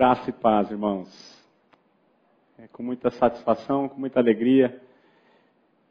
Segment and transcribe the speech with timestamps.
[0.00, 1.46] Graça e paz, irmãos.
[2.58, 4.80] É com muita satisfação, com muita alegria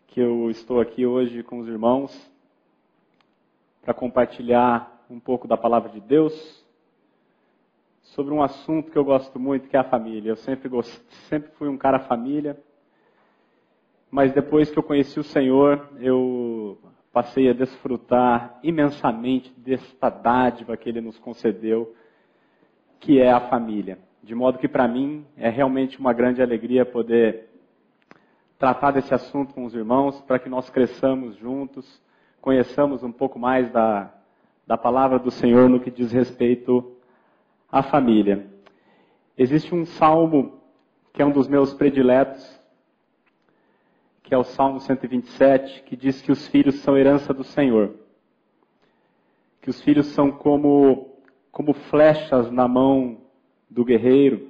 [0.08, 2.11] que eu estou aqui hoje com os irmãos
[3.83, 6.33] para compartilhar um pouco da palavra de Deus
[8.02, 10.32] sobre um assunto que eu gosto muito, que é a família.
[10.32, 10.91] Eu sempre, gost...
[11.30, 12.60] sempre fui um cara família,
[14.10, 16.80] mas depois que eu conheci o Senhor, eu
[17.14, 21.96] passei a desfrutar imensamente desta dádiva que Ele nos concedeu
[23.00, 23.97] que é a família.
[24.21, 27.49] De modo que para mim é realmente uma grande alegria poder
[28.57, 32.02] tratar desse assunto com os irmãos, para que nós cresçamos juntos,
[32.41, 34.13] conheçamos um pouco mais da,
[34.67, 36.95] da palavra do Senhor no que diz respeito
[37.71, 38.48] à família.
[39.38, 40.59] Existe um salmo
[41.13, 42.59] que é um dos meus prediletos,
[44.23, 47.95] que é o Salmo 127, que diz que os filhos são herança do Senhor.
[49.62, 51.09] Que os filhos são como
[51.59, 53.18] como flechas na mão
[53.70, 54.48] do guerreiro.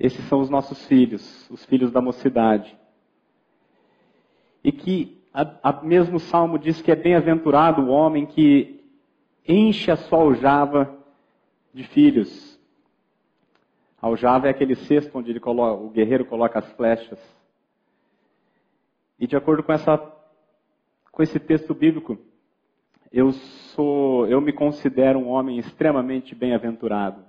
[0.00, 2.74] Esses são os nossos filhos, os filhos da mocidade.
[4.64, 8.82] E que a, mesmo salmo diz que é bem-aventurado o homem que
[9.46, 10.96] enche a sua aljava
[11.74, 12.58] de filhos.
[14.00, 17.20] A aljava é aquele cesto onde coloca, o guerreiro coloca as flechas.
[19.20, 19.98] E de acordo com, essa,
[21.10, 22.16] com esse texto bíblico,
[23.12, 23.32] eu
[23.74, 27.22] sou, eu me considero um homem extremamente bem-aventurado.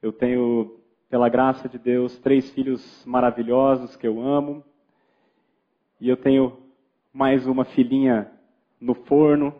[0.00, 0.78] Eu tenho,
[1.10, 4.64] pela graça de Deus, três filhos maravilhosos que eu amo.
[6.00, 6.56] E eu tenho
[7.12, 8.30] mais uma filhinha
[8.80, 9.54] no forno,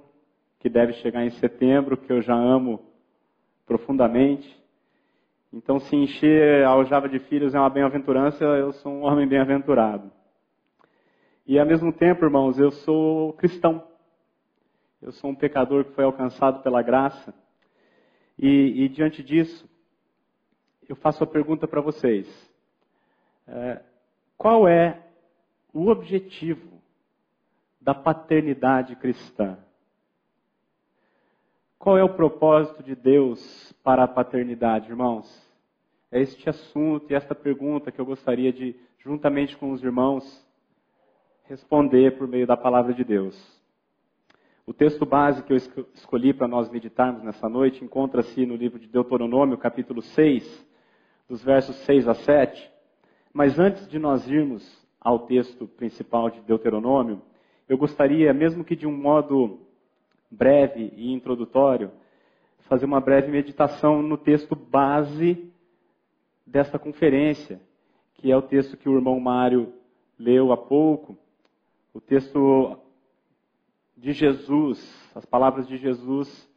[0.58, 2.80] que deve chegar em setembro, que eu já amo
[3.66, 4.58] profundamente.
[5.52, 10.10] Então, se encher a aljava de filhos é uma bem-aventurança, eu sou um homem bem-aventurado.
[11.46, 13.89] E ao mesmo tempo, irmãos, eu sou cristão.
[15.02, 17.32] Eu sou um pecador que foi alcançado pela graça.
[18.38, 19.68] E, e diante disso,
[20.86, 22.26] eu faço a pergunta para vocês:
[23.48, 23.80] é,
[24.36, 25.00] qual é
[25.72, 26.82] o objetivo
[27.80, 29.58] da paternidade cristã?
[31.78, 35.50] Qual é o propósito de Deus para a paternidade, irmãos?
[36.12, 40.46] É este assunto e esta pergunta que eu gostaria de, juntamente com os irmãos,
[41.44, 43.59] responder por meio da palavra de Deus.
[44.70, 48.86] O texto base que eu escolhi para nós meditarmos nessa noite encontra-se no livro de
[48.86, 50.68] Deuteronômio, capítulo 6,
[51.28, 52.70] dos versos 6 a 7.
[53.32, 54.62] Mas antes de nós irmos
[55.00, 57.20] ao texto principal de Deuteronômio,
[57.68, 59.58] eu gostaria, mesmo que de um modo
[60.30, 61.90] breve e introdutório,
[62.68, 65.52] fazer uma breve meditação no texto base
[66.46, 67.60] desta conferência,
[68.14, 69.74] que é o texto que o irmão Mário
[70.16, 71.18] leu há pouco,
[71.92, 72.78] o texto
[74.00, 76.48] de Jesus, as palavras de Jesus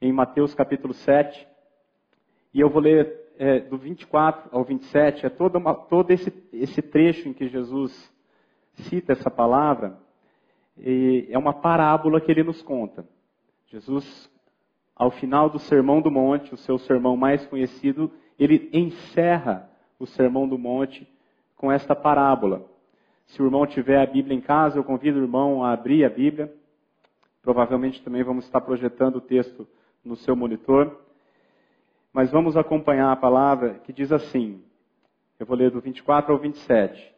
[0.00, 1.46] em Mateus capítulo 7.
[2.54, 6.80] E eu vou ler é, do 24 ao 27, é todo, uma, todo esse, esse
[6.80, 7.92] trecho em que Jesus
[8.88, 9.98] cita essa palavra,
[10.78, 13.04] é uma parábola que ele nos conta.
[13.66, 14.30] Jesus,
[14.94, 20.48] ao final do Sermão do Monte, o seu sermão mais conhecido, ele encerra o Sermão
[20.48, 21.06] do Monte
[21.56, 22.64] com esta parábola.
[23.26, 26.08] Se o irmão tiver a Bíblia em casa, eu convido o irmão a abrir a
[26.08, 26.59] Bíblia.
[27.42, 29.66] Provavelmente também vamos estar projetando o texto
[30.04, 31.00] no seu monitor.
[32.12, 34.62] Mas vamos acompanhar a palavra que diz assim.
[35.38, 37.14] Eu vou ler do 24 ao 27.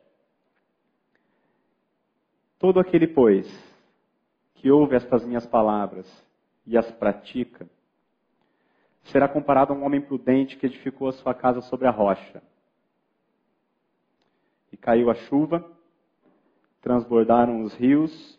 [2.58, 3.48] Todo aquele, pois,
[4.54, 6.06] que ouve estas minhas palavras
[6.64, 7.68] e as pratica,
[9.02, 12.40] será comparado a um homem prudente que edificou a sua casa sobre a rocha.
[14.70, 15.68] E caiu a chuva,
[16.80, 18.38] transbordaram os rios,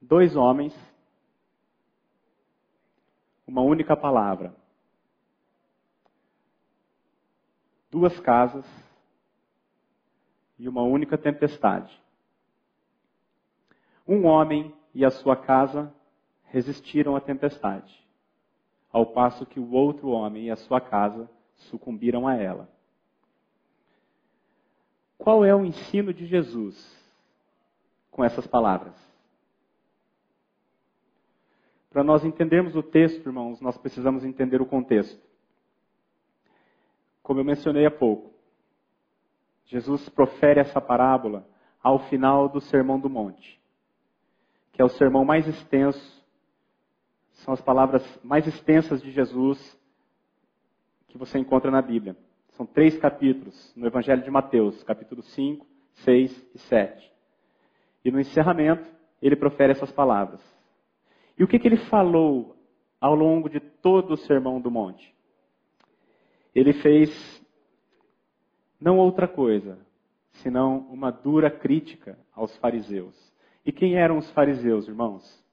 [0.00, 0.74] Dois homens,
[3.46, 4.54] uma única palavra.
[7.90, 8.66] Duas casas
[10.58, 11.98] e uma única tempestade.
[14.06, 15.92] Um homem e a sua casa
[16.44, 18.06] resistiram à tempestade,
[18.90, 22.68] ao passo que o outro homem e a sua casa sucumbiram a ela.
[25.16, 26.76] Qual é o ensino de Jesus
[28.10, 29.07] com essas palavras?
[31.90, 35.26] Para nós entendermos o texto, irmãos, nós precisamos entender o contexto.
[37.22, 38.32] como eu mencionei há pouco,
[39.66, 41.46] Jesus profere essa parábola
[41.82, 43.60] ao final do Sermão do Monte,
[44.72, 46.24] que é o sermão mais extenso,
[47.32, 49.78] são as palavras mais extensas de Jesus
[51.08, 52.16] que você encontra na Bíblia.
[52.50, 57.12] São três capítulos no Evangelho de Mateus, capítulo 5, 6 e 7.
[58.04, 58.88] E no encerramento,
[59.20, 60.40] ele profere essas palavras.
[61.38, 62.56] E o que, que ele falou
[63.00, 65.14] ao longo de todo o Sermão do Monte?
[66.54, 67.38] Ele fez
[68.80, 69.78] não outra coisa,
[70.32, 73.16] senão uma dura crítica aos fariseus.
[73.64, 75.44] E quem eram os fariseus, irmãos?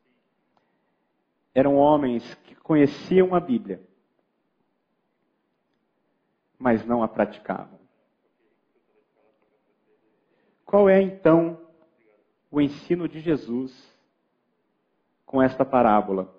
[1.53, 3.81] Eram homens que conheciam a Bíblia,
[6.57, 7.79] mas não a praticavam.
[10.65, 11.61] Qual é então
[12.49, 13.94] o ensino de Jesus
[15.25, 16.33] com esta parábola.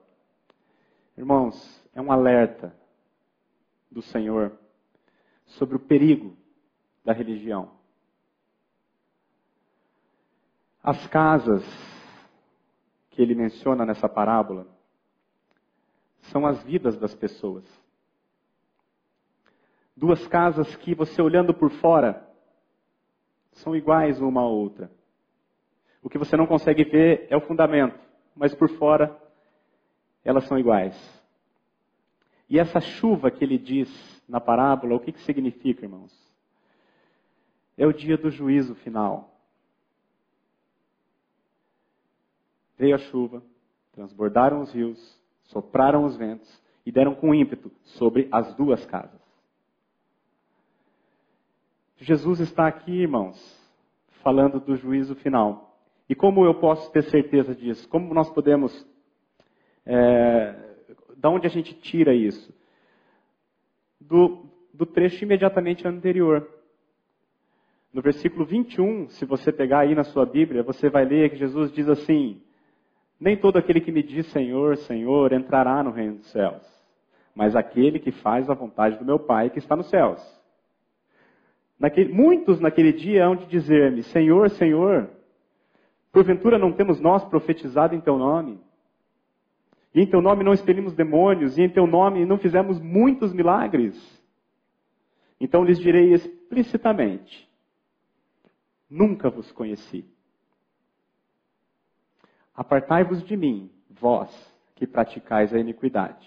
[1.17, 2.75] Irmãos, é um alerta
[3.91, 4.53] do Senhor
[5.45, 6.37] sobre o perigo
[7.05, 7.73] da religião.
[10.83, 11.65] As casas
[13.11, 14.67] que ele menciona nessa parábola
[16.31, 17.65] são as vidas das pessoas.
[19.97, 22.29] Duas casas que você olhando por fora
[23.53, 24.91] são iguais uma à outra.
[26.03, 28.06] O que você não consegue ver é o fundamento
[28.37, 29.17] mas por fora
[30.25, 30.95] elas são iguais.
[32.49, 33.89] E essa chuva que ele diz
[34.29, 36.13] na parábola, o que, que significa, irmãos?
[37.77, 39.33] É o dia do juízo final.
[42.79, 43.43] Veio a chuva,
[43.93, 49.21] transbordaram os rios, sopraram os ventos e deram com ímpeto sobre as duas casas.
[51.99, 53.37] Jesus está aqui, irmãos,
[54.23, 55.66] falando do juízo final.
[56.09, 57.89] E como eu posso ter certeza disso?
[57.89, 58.87] Como nós podemos.
[59.85, 60.55] É,
[61.17, 62.55] da onde a gente tira isso?
[64.01, 66.49] Do, do trecho imediatamente anterior.
[67.93, 71.73] No versículo 21, se você pegar aí na sua Bíblia, você vai ler que Jesus
[71.73, 72.41] diz assim:
[73.19, 76.63] Nem todo aquele que me diz Senhor, Senhor entrará no reino dos céus,
[77.35, 80.21] mas aquele que faz a vontade do meu Pai que está nos céus.
[81.79, 85.11] Naquele, muitos naquele dia hão de dizer-me: Senhor, Senhor,
[86.17, 88.59] Porventura não temos nós profetizado em teu nome?
[89.95, 93.95] E em teu nome não expelimos demônios, e em teu nome não fizemos muitos milagres?
[95.39, 97.47] Então lhes direi explicitamente:
[98.89, 100.07] Nunca vos conheci.
[102.55, 104.31] Apartai-vos de mim, vós
[104.75, 106.27] que praticais a iniquidade.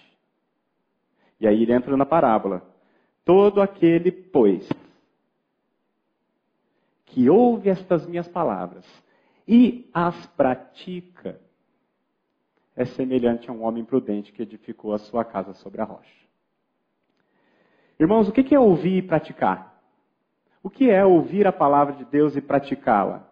[1.40, 2.62] E aí ele entra na parábola.
[3.24, 4.68] Todo aquele, pois,
[7.06, 8.86] que ouve estas minhas palavras
[9.46, 11.40] e as pratica,
[12.76, 16.20] é semelhante a um homem prudente que edificou a sua casa sobre a rocha.
[17.98, 19.82] Irmãos, o que é ouvir e praticar?
[20.62, 23.28] O que é ouvir a palavra de Deus e praticá-la?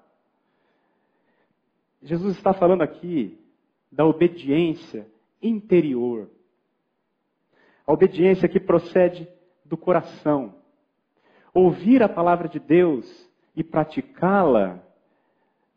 [2.02, 3.38] Jesus está falando aqui
[3.90, 5.06] da obediência
[5.42, 6.28] interior.
[7.86, 9.28] A obediência que procede
[9.64, 10.54] do coração.
[11.54, 13.06] Ouvir a palavra de Deus
[13.56, 14.82] e praticá-la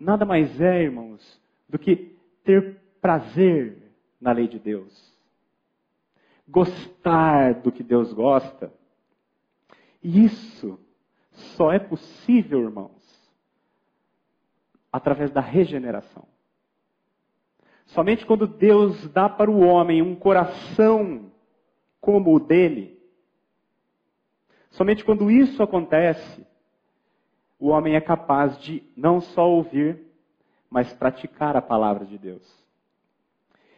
[0.02, 1.40] nada mais é, irmãos,
[1.70, 3.78] do que ter prazer
[4.20, 5.16] na lei de Deus.
[6.48, 8.74] Gostar do que Deus gosta.
[10.04, 10.80] E isso
[11.56, 13.32] só é possível, irmãos,
[14.92, 16.28] através da regeneração.
[17.86, 21.32] Somente quando Deus dá para o homem um coração
[22.00, 23.00] como o dele,
[24.72, 26.46] somente quando isso acontece,
[27.62, 30.02] o homem é capaz de não só ouvir,
[30.68, 32.42] mas praticar a palavra de Deus.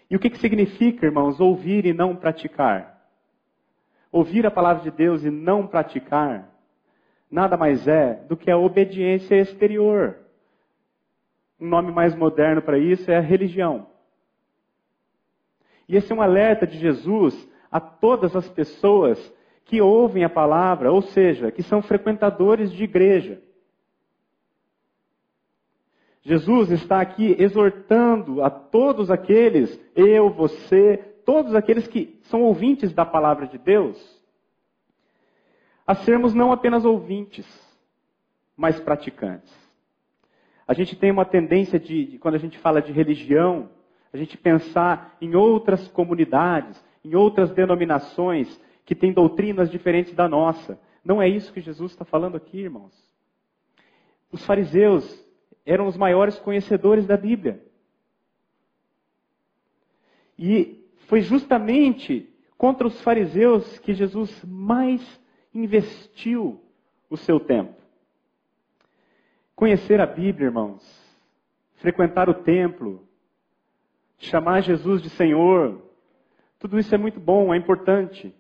[0.10, 3.06] E o que, que significa, irmãos, ouvir e não praticar?
[4.10, 6.50] Ouvir a palavra de Deus e não praticar,
[7.30, 10.18] nada mais é do que a obediência exterior.
[11.60, 13.88] Um nome mais moderno para isso é a religião.
[15.90, 17.36] E esse é um alerta de Jesus
[17.70, 19.20] a todas as pessoas
[19.66, 23.42] que ouvem a palavra, ou seja, que são frequentadores de igreja.
[26.24, 33.06] Jesus está aqui exortando a todos aqueles, eu, você, todos aqueles que são ouvintes da
[33.06, 33.98] palavra de Deus,
[35.86, 37.46] a sermos não apenas ouvintes,
[38.56, 39.54] mas praticantes.
[40.66, 43.70] A gente tem uma tendência de, de, quando a gente fala de religião,
[44.14, 50.80] a gente pensar em outras comunidades, em outras denominações que têm doutrinas diferentes da nossa.
[51.04, 52.94] Não é isso que Jesus está falando aqui, irmãos.
[54.32, 55.23] Os fariseus,
[55.66, 57.64] eram os maiores conhecedores da Bíblia.
[60.38, 65.02] E foi justamente contra os fariseus que Jesus mais
[65.54, 66.62] investiu
[67.10, 67.76] o seu tempo.
[69.56, 70.82] Conhecer a Bíblia, irmãos,
[71.76, 73.08] frequentar o templo,
[74.18, 75.82] chamar Jesus de Senhor,
[76.58, 78.34] tudo isso é muito bom, é importante.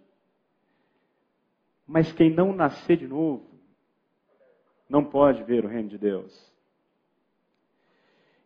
[1.85, 3.45] Mas quem não nascer de novo,
[4.89, 6.52] não pode ver o reino de Deus.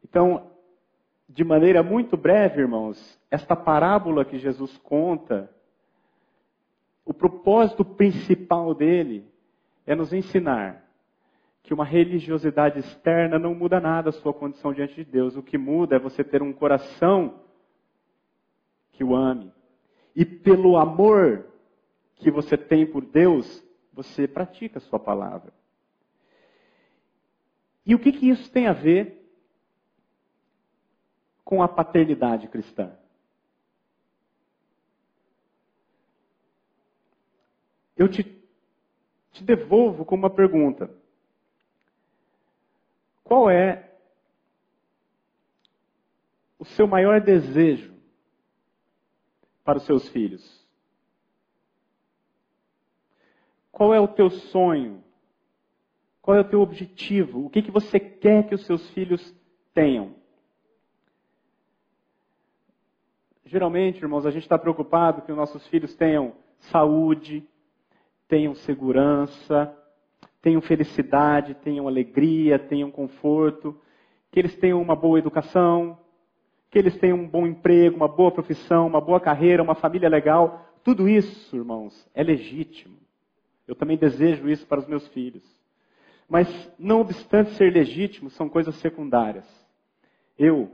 [0.10, 0.52] Então,
[1.28, 5.52] de maneira muito breve, irmãos, esta parábola que Jesus conta,
[7.06, 9.26] o propósito principal dele
[9.86, 10.86] é nos ensinar
[11.62, 15.36] que uma religiosidade externa não muda nada a sua condição diante de Deus.
[15.36, 17.42] O que muda é você ter um coração
[18.94, 19.52] que o ame.
[20.16, 21.46] E pelo amor
[22.16, 23.62] que você tem por Deus,
[23.92, 25.52] você pratica a sua palavra.
[27.86, 29.17] E o que, que isso tem a ver
[31.48, 32.92] com a paternidade cristã?
[37.96, 38.22] Eu te,
[39.32, 40.94] te devolvo com uma pergunta.
[43.24, 43.98] Qual é
[46.60, 47.96] o seu maior desejo
[49.64, 50.68] para os seus filhos?
[53.72, 55.02] Qual é o teu sonho?
[56.22, 57.46] Qual é o teu objetivo?
[57.46, 59.34] O que, que você quer que os seus filhos
[59.74, 60.17] tenham?
[63.48, 67.48] Geralmente, irmãos, a gente está preocupado que os nossos filhos tenham saúde,
[68.28, 69.74] tenham segurança,
[70.42, 73.80] tenham felicidade, tenham alegria, tenham conforto,
[74.32, 75.98] que eles tenham uma boa educação,
[76.70, 80.70] que eles tenham um bom emprego, uma boa profissão, uma boa carreira, uma família legal.
[80.84, 82.98] Tudo isso, irmãos, é legítimo.
[83.66, 85.44] Eu também desejo isso para os meus filhos.
[86.28, 89.46] Mas, não obstante ser legítimo, são coisas secundárias.
[90.38, 90.70] Eu,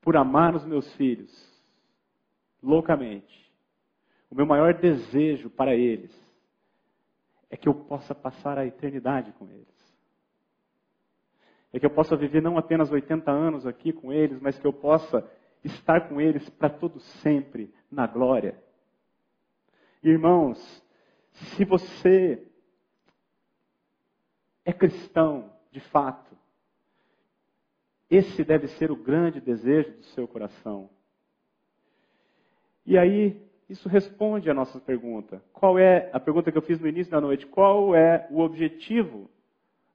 [0.00, 1.30] por amar os meus filhos,
[2.62, 3.52] loucamente,
[4.30, 6.14] o meu maior desejo para eles
[7.50, 9.66] é que eu possa passar a eternidade com eles.
[11.72, 14.72] É que eu possa viver não apenas 80 anos aqui com eles, mas que eu
[14.72, 15.28] possa
[15.64, 18.62] estar com eles para todo sempre na glória.
[20.02, 20.58] Irmãos,
[21.32, 22.46] se você
[24.64, 26.36] é cristão, de fato,
[28.10, 30.88] esse deve ser o grande desejo do seu coração.
[32.86, 35.42] E aí, isso responde à nossa pergunta.
[35.52, 37.46] Qual é a pergunta que eu fiz no início da noite?
[37.46, 39.30] Qual é o objetivo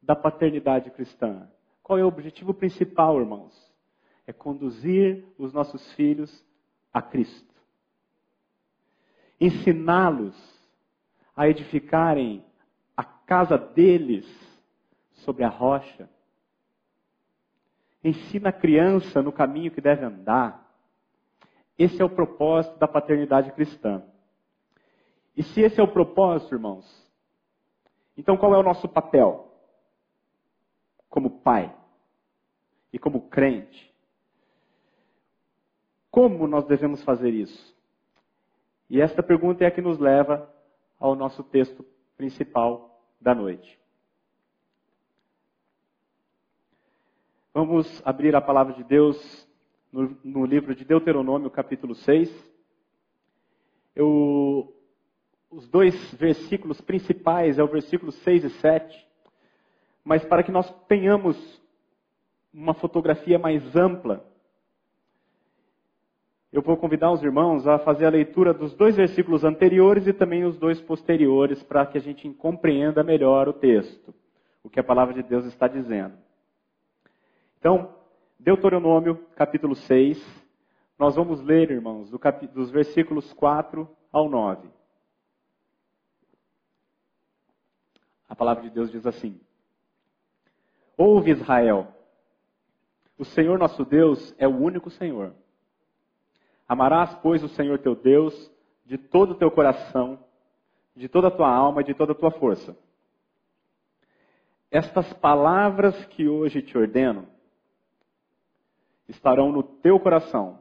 [0.01, 1.50] da paternidade cristã?
[1.82, 3.53] Qual é o objetivo principal, irmãos?
[4.27, 6.46] É conduzir os nossos filhos
[6.93, 7.53] a Cristo.
[9.41, 10.36] Ensiná-los
[11.36, 12.46] a edificarem
[12.96, 14.25] a casa deles
[15.13, 16.08] sobre a rocha.
[18.03, 20.69] Ensina a criança no caminho que deve andar.
[21.77, 24.03] Esse é o propósito da paternidade cristã.
[25.36, 26.86] E se esse é o propósito, irmãos,
[28.17, 29.51] então qual é o nosso papel?
[31.10, 31.74] Como pai
[32.91, 33.93] e como crente.
[36.12, 37.75] Como nós devemos fazer isso?
[38.89, 40.48] E esta pergunta é a que nos leva
[41.00, 41.83] ao nosso texto
[42.15, 43.82] principal da noite.
[47.55, 49.48] Vamos abrir a palavra de Deus
[49.91, 52.51] no, no livro de Deuteronômio, capítulo 6.
[53.95, 54.75] Eu,
[55.51, 59.07] os dois versículos principais é o versículo 6 e 7.
[60.03, 61.62] Mas para que nós tenhamos
[62.51, 64.25] uma fotografia mais ampla,
[66.51, 70.43] eu vou convidar os irmãos a fazer a leitura dos dois versículos anteriores e também
[70.43, 74.12] os dois posteriores, para que a gente compreenda melhor o texto,
[74.63, 76.22] o que a palavra de Deus está dizendo.
[77.63, 77.96] Então,
[78.38, 80.22] Deuteronômio, capítulo 6.
[81.00, 82.46] Nós vamos ler, irmãos, do cap...
[82.48, 84.67] dos versículos 4 ao 9.
[88.27, 89.39] A palavra de Deus diz assim:
[90.98, 91.88] Ouve, Israel,
[93.17, 95.34] o Senhor nosso Deus é o único Senhor.
[96.67, 98.51] Amarás, pois, o Senhor teu Deus
[98.86, 100.20] de todo o teu coração,
[100.93, 102.77] de toda a tua alma e de toda a tua força.
[104.70, 107.32] Estas palavras que hoje te ordeno
[109.07, 110.60] estarão no teu coração,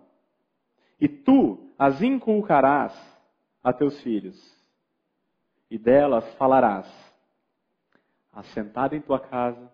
[1.00, 2.92] e tu as inculcarás
[3.62, 4.36] a teus filhos,
[5.70, 6.86] e delas falarás,
[8.32, 9.72] assentado em tua casa,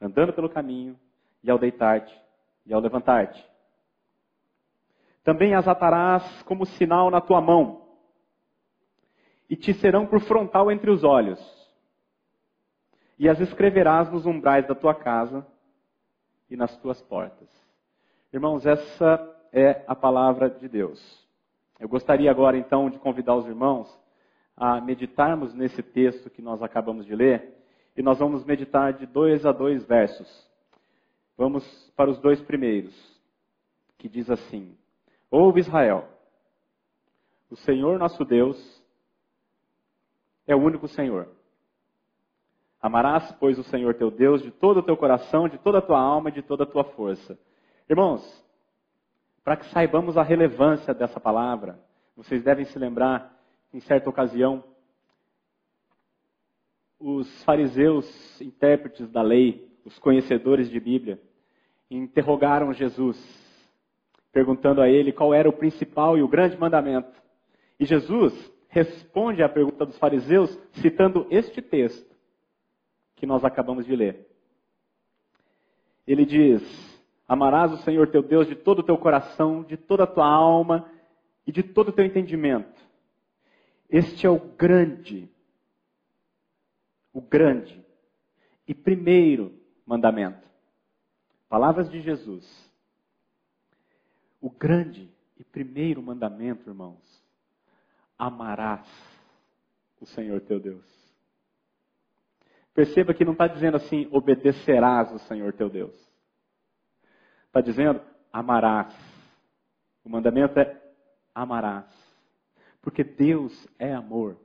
[0.00, 0.98] andando pelo caminho,
[1.42, 2.16] e ao deitar-te,
[2.64, 3.44] e ao levantar-te.
[5.24, 7.82] Também as atarás como sinal na tua mão,
[9.48, 11.40] e te serão por frontal entre os olhos,
[13.18, 15.46] e as escreverás nos umbrais da tua casa
[16.50, 17.48] e nas tuas portas.
[18.32, 20.98] Irmãos, essa é a palavra de Deus.
[21.78, 23.94] Eu gostaria agora então de convidar os irmãos
[24.56, 27.54] a meditarmos nesse texto que nós acabamos de ler,
[27.94, 30.50] e nós vamos meditar de dois a dois versos.
[31.36, 31.62] Vamos
[31.94, 32.94] para os dois primeiros,
[33.98, 34.78] que diz assim:
[35.30, 36.08] Ouve Israel,
[37.50, 38.56] o Senhor nosso Deus
[40.46, 41.28] é o único Senhor.
[42.80, 46.00] Amarás, pois, o Senhor teu Deus de todo o teu coração, de toda a tua
[46.00, 47.38] alma e de toda a tua força.
[47.88, 48.22] Irmãos,
[49.44, 51.78] para que saibamos a relevância dessa palavra,
[52.16, 53.36] vocês devem se lembrar,
[53.72, 54.62] em certa ocasião,
[56.98, 61.20] os fariseus, intérpretes da lei, os conhecedores de Bíblia,
[61.90, 63.18] interrogaram Jesus,
[64.32, 67.12] perguntando a ele qual era o principal e o grande mandamento.
[67.78, 68.32] E Jesus
[68.68, 72.14] responde à pergunta dos fariseus citando este texto
[73.16, 74.28] que nós acabamos de ler.
[76.06, 76.91] Ele diz:
[77.26, 80.90] Amarás o Senhor teu Deus de todo o teu coração, de toda a tua alma
[81.46, 82.80] e de todo o teu entendimento.
[83.88, 85.30] Este é o grande,
[87.12, 87.84] o grande
[88.66, 89.52] e primeiro
[89.86, 90.48] mandamento.
[91.48, 92.72] Palavras de Jesus.
[94.40, 97.22] O grande e primeiro mandamento, irmãos,
[98.18, 98.88] amarás
[100.00, 100.84] o Senhor teu Deus.
[102.74, 106.11] Perceba que não está dizendo assim, obedecerás o Senhor teu Deus.
[107.52, 108.00] Está dizendo,
[108.32, 108.94] amarás.
[110.02, 110.82] O mandamento é
[111.34, 111.84] amarás.
[112.80, 114.38] Porque Deus é amor.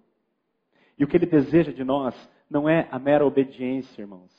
[1.00, 2.14] E o que Ele deseja de nós
[2.50, 4.30] não é a mera obediência, irmãos.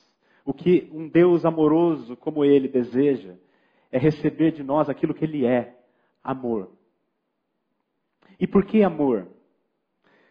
[0.45, 3.33] O que um Deus amoroso como Ele deseja
[3.91, 5.75] é receber de nós aquilo que Ele é:
[6.23, 6.69] amor.
[8.39, 9.27] E por que amor?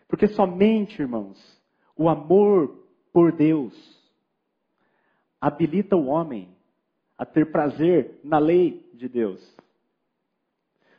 [0.06, 1.60] Porque somente, irmãos,
[1.96, 3.74] o amor por Deus
[5.40, 6.56] habilita o homem
[7.18, 9.56] a ter prazer na lei de Deus.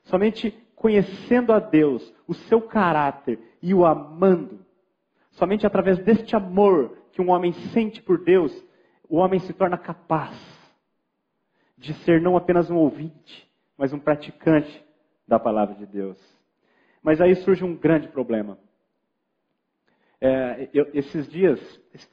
[0.04, 4.60] Somente conhecendo a Deus, o seu caráter e o amando,
[5.32, 8.54] somente através deste amor que um homem sente por Deus,
[9.10, 10.38] o homem se torna capaz
[11.78, 14.86] de ser não apenas um ouvinte, mas um praticante
[15.28, 16.18] da palavra de Deus.
[17.02, 18.58] Mas aí surge um grande problema.
[20.20, 21.60] É, eu, esses dias,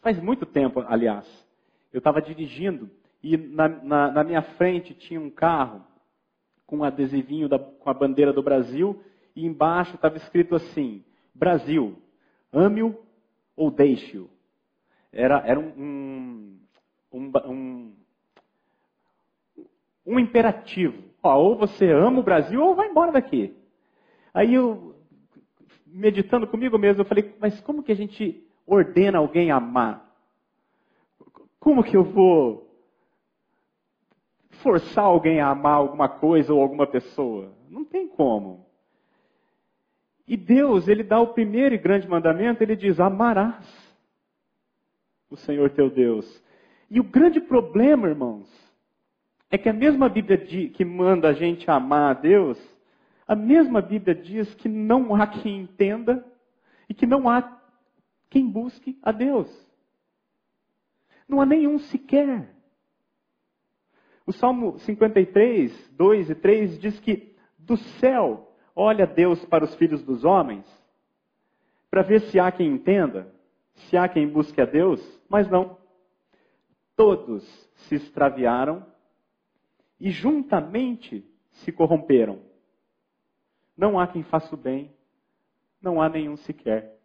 [0.00, 1.26] faz muito tempo, aliás,
[1.92, 2.88] eu estava dirigindo
[3.22, 5.84] e na, na, na, minha frente tinha um carro
[6.66, 9.02] com um adesivinho da, com a bandeira do Brasil
[9.34, 11.96] e embaixo estava escrito assim: Brasil,
[12.52, 12.98] ame-o
[13.56, 14.28] ou deixe-o.
[15.12, 16.58] Era, era um,
[17.12, 17.92] um, um,
[20.06, 21.02] um imperativo.
[21.22, 23.56] Ó, ou você ama o Brasil ou vai embora daqui.
[24.32, 24.94] Aí eu,
[25.86, 30.06] meditando comigo mesmo, eu falei, mas como que a gente ordena alguém a amar?
[31.58, 32.65] Como que eu vou
[34.62, 37.52] forçar alguém a amar alguma coisa ou alguma pessoa?
[37.70, 38.66] Não tem como.
[40.26, 43.64] E Deus, Ele dá o primeiro e grande mandamento, Ele diz: amarás
[45.30, 46.42] o Senhor teu Deus.
[46.90, 48.48] E o grande problema, irmãos,
[49.50, 52.58] é que a mesma Bíblia que manda a gente amar a Deus,
[53.26, 56.24] a mesma Bíblia diz que não há quem entenda
[56.88, 57.60] e que não há
[58.30, 59.48] quem busque a Deus.
[61.28, 62.55] Não há nenhum sequer.
[64.26, 70.02] O Salmo 53, 2 e 3 diz que do céu olha Deus para os filhos
[70.02, 70.66] dos homens
[71.88, 73.32] para ver se há quem entenda,
[73.72, 75.78] se há quem busque a Deus, mas não.
[76.96, 77.42] Todos
[77.74, 78.84] se extraviaram
[79.98, 82.42] e juntamente se corromperam.
[83.76, 84.92] Não há quem faça o bem,
[85.80, 86.95] não há nenhum sequer.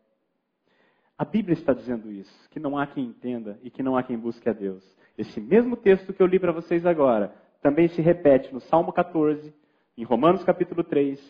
[1.21, 4.17] A Bíblia está dizendo isso, que não há quem entenda e que não há quem
[4.17, 4.83] busque a Deus.
[5.15, 7.31] Esse mesmo texto que eu li para vocês agora
[7.61, 9.53] também se repete no Salmo 14,
[9.95, 11.21] em Romanos capítulo 3,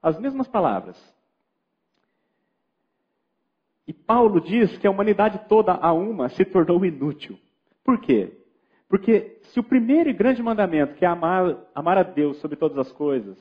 [0.00, 0.96] as mesmas palavras.
[3.88, 7.36] E Paulo diz que a humanidade toda a uma se tornou inútil.
[7.82, 8.32] Por quê?
[8.88, 12.78] Porque se o primeiro e grande mandamento, que é amar, amar a Deus sobre todas
[12.78, 13.36] as coisas,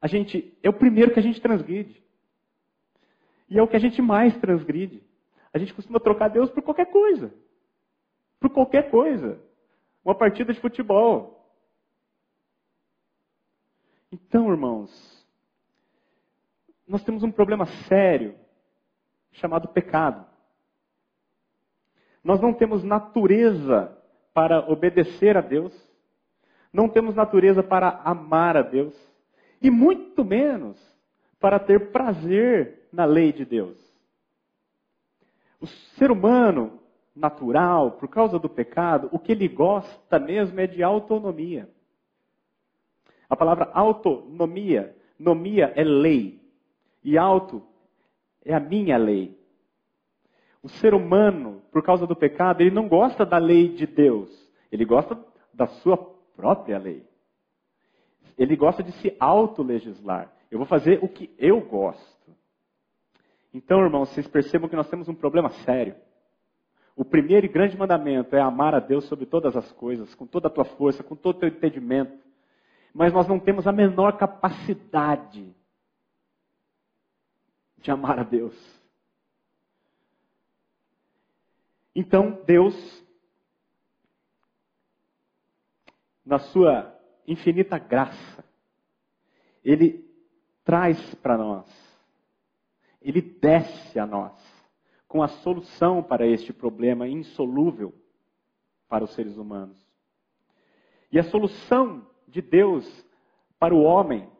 [0.00, 2.02] a gente é o primeiro que a gente transgride.
[3.52, 5.04] E é o que a gente mais transgride.
[5.52, 7.34] A gente costuma trocar Deus por qualquer coisa.
[8.40, 9.38] Por qualquer coisa.
[10.02, 11.54] Uma partida de futebol.
[14.10, 14.90] Então, irmãos,
[16.88, 18.34] nós temos um problema sério
[19.32, 20.26] chamado pecado.
[22.24, 23.94] Nós não temos natureza
[24.32, 25.74] para obedecer a Deus.
[26.72, 28.96] Não temos natureza para amar a Deus
[29.60, 30.80] e muito menos
[31.42, 33.76] para ter prazer na lei de Deus.
[35.60, 36.78] O ser humano
[37.14, 41.68] natural, por causa do pecado, o que ele gosta mesmo é de autonomia.
[43.28, 46.40] A palavra autonomia, nomia é lei.
[47.02, 47.60] E auto
[48.44, 49.36] é a minha lei.
[50.62, 54.30] O ser humano, por causa do pecado, ele não gosta da lei de Deus,
[54.70, 55.18] ele gosta
[55.52, 55.96] da sua
[56.36, 57.04] própria lei.
[58.38, 60.32] Ele gosta de se autolegislar.
[60.52, 62.36] Eu vou fazer o que eu gosto.
[63.54, 65.96] Então, irmãos, vocês percebam que nós temos um problema sério.
[66.94, 70.48] O primeiro e grande mandamento é amar a Deus sobre todas as coisas, com toda
[70.48, 72.22] a tua força, com todo o teu entendimento.
[72.92, 75.56] Mas nós não temos a menor capacidade
[77.78, 78.54] de amar a Deus.
[81.96, 82.74] Então, Deus,
[86.22, 86.94] na sua
[87.26, 88.44] infinita graça,
[89.64, 90.11] Ele
[90.64, 91.66] traz para nós,
[93.00, 94.32] Ele desce a nós
[95.08, 97.94] com a solução para este problema insolúvel
[98.88, 99.76] para os seres humanos.
[101.10, 103.06] E a solução de Deus
[103.58, 104.30] para o homem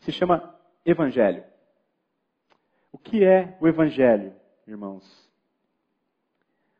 [0.00, 1.42] se chama Evangelho.
[2.92, 4.34] O que é o Evangelho,
[4.66, 5.04] irmãos?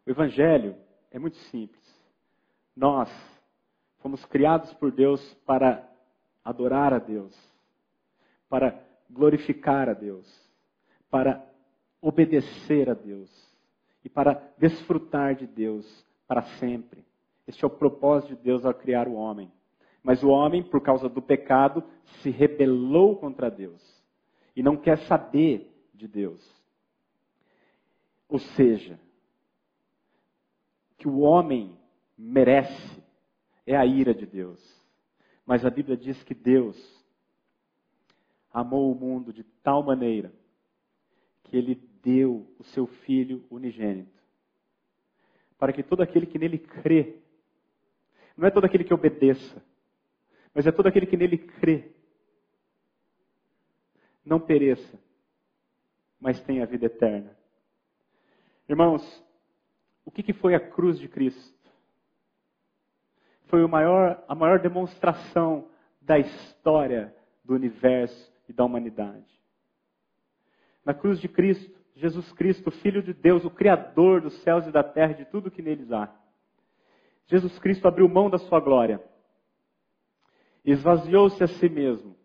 [0.06, 0.76] O Evangelho
[1.10, 1.82] é muito simples.
[2.76, 3.10] Nós
[3.98, 5.90] fomos criados por Deus para
[6.44, 7.34] adorar a Deus,
[8.54, 10.24] para glorificar a Deus,
[11.10, 11.44] para
[12.00, 13.28] obedecer a Deus
[14.04, 15.84] e para desfrutar de Deus
[16.24, 17.04] para sempre.
[17.48, 19.50] Este é o propósito de Deus ao criar o homem.
[20.04, 21.82] Mas o homem, por causa do pecado,
[22.22, 23.82] se rebelou contra Deus
[24.54, 26.48] e não quer saber de Deus.
[28.28, 29.00] Ou seja,
[30.96, 31.76] que o homem
[32.16, 33.02] merece
[33.66, 34.62] é a ira de Deus.
[35.44, 37.03] Mas a Bíblia diz que Deus
[38.54, 40.32] amou o mundo de tal maneira
[41.42, 44.22] que ele deu o seu Filho unigênito,
[45.58, 47.20] para que todo aquele que nele crê,
[48.36, 49.62] não é todo aquele que obedeça,
[50.54, 51.90] mas é todo aquele que nele crê,
[54.24, 54.98] não pereça,
[56.20, 57.36] mas tenha a vida eterna.
[58.68, 59.02] Irmãos,
[60.04, 61.52] o que, foi a cruz de Cristo?
[63.46, 65.68] Foi maior, a maior demonstração
[66.00, 67.14] da história
[67.44, 69.32] do universo e da humanidade.
[70.84, 74.82] Na cruz de Cristo, Jesus Cristo, Filho de Deus, o Criador dos céus e da
[74.82, 76.12] terra e de tudo que neles há.
[77.26, 79.02] Jesus Cristo abriu mão da sua glória,
[80.64, 82.16] esvaziou-se a si mesmo,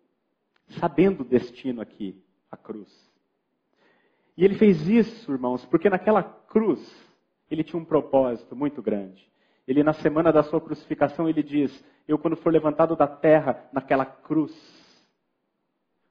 [0.80, 2.90] sabendo o destino aqui, a cruz.
[4.36, 6.80] E ele fez isso, irmãos, porque naquela cruz
[7.50, 9.30] ele tinha um propósito muito grande.
[9.68, 14.06] Ele, na semana da sua crucificação, ele diz: Eu, quando for levantado da terra, naquela
[14.06, 14.52] cruz,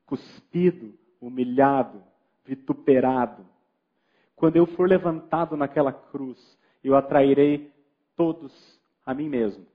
[0.09, 2.03] cuspido, humilhado,
[2.45, 3.45] vituperado.
[4.35, 7.71] Quando eu for levantado naquela cruz, eu atrairei
[8.17, 8.53] todos
[9.05, 9.67] a mim mesmo.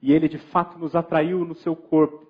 [0.00, 2.26] E ele de fato nos atraiu no seu corpo.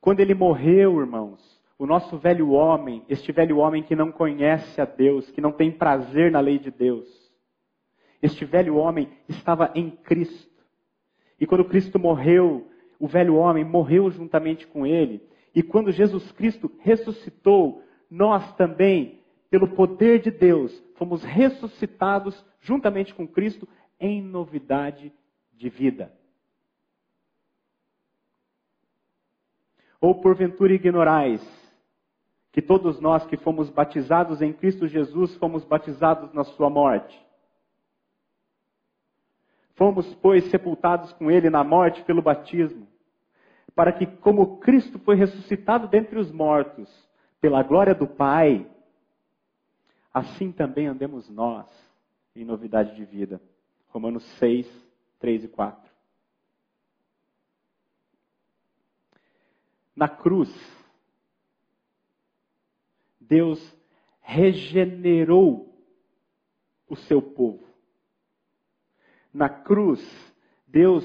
[0.00, 1.40] Quando ele morreu, irmãos,
[1.78, 5.72] o nosso velho homem, este velho homem que não conhece a Deus, que não tem
[5.72, 7.08] prazer na lei de Deus,
[8.20, 10.52] este velho homem estava em Cristo.
[11.40, 12.68] E quando Cristo morreu,
[13.00, 15.20] o velho homem morreu juntamente com ele.
[15.54, 23.26] E quando Jesus Cristo ressuscitou, nós também, pelo poder de Deus, fomos ressuscitados juntamente com
[23.26, 25.12] Cristo em novidade
[25.52, 26.12] de vida.
[30.00, 31.40] Ou porventura ignorais
[32.50, 37.18] que todos nós que fomos batizados em Cristo Jesus fomos batizados na sua morte.
[39.74, 42.86] Fomos, pois, sepultados com ele na morte pelo batismo,
[43.74, 46.90] para que, como Cristo foi ressuscitado dentre os mortos,
[47.40, 48.70] pela glória do Pai,
[50.12, 51.66] assim também andemos nós
[52.36, 53.40] em novidade de vida.
[53.88, 54.66] Romanos 6,
[55.18, 55.92] 3 e 4.
[59.94, 60.50] Na cruz,
[63.20, 63.60] Deus
[64.20, 65.74] regenerou
[66.88, 67.66] o seu povo.
[69.32, 70.00] Na cruz,
[70.66, 71.04] Deus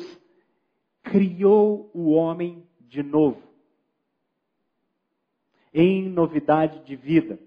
[1.11, 3.47] criou o homem de novo
[5.73, 7.39] em novidade de vida.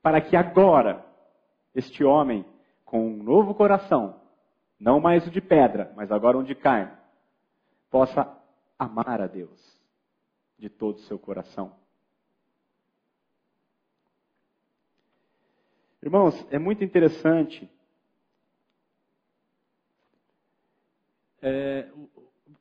[0.00, 1.04] Para que agora,
[1.74, 2.44] este homem,
[2.84, 4.20] com um novo coração,
[4.80, 6.96] não mais o de pedra, mas agora um de carne,
[7.90, 8.34] possa
[8.78, 9.78] amar a Deus
[10.58, 11.76] de todo o seu coração.
[16.02, 17.68] Irmãos, é muito interessante.
[21.40, 21.90] É,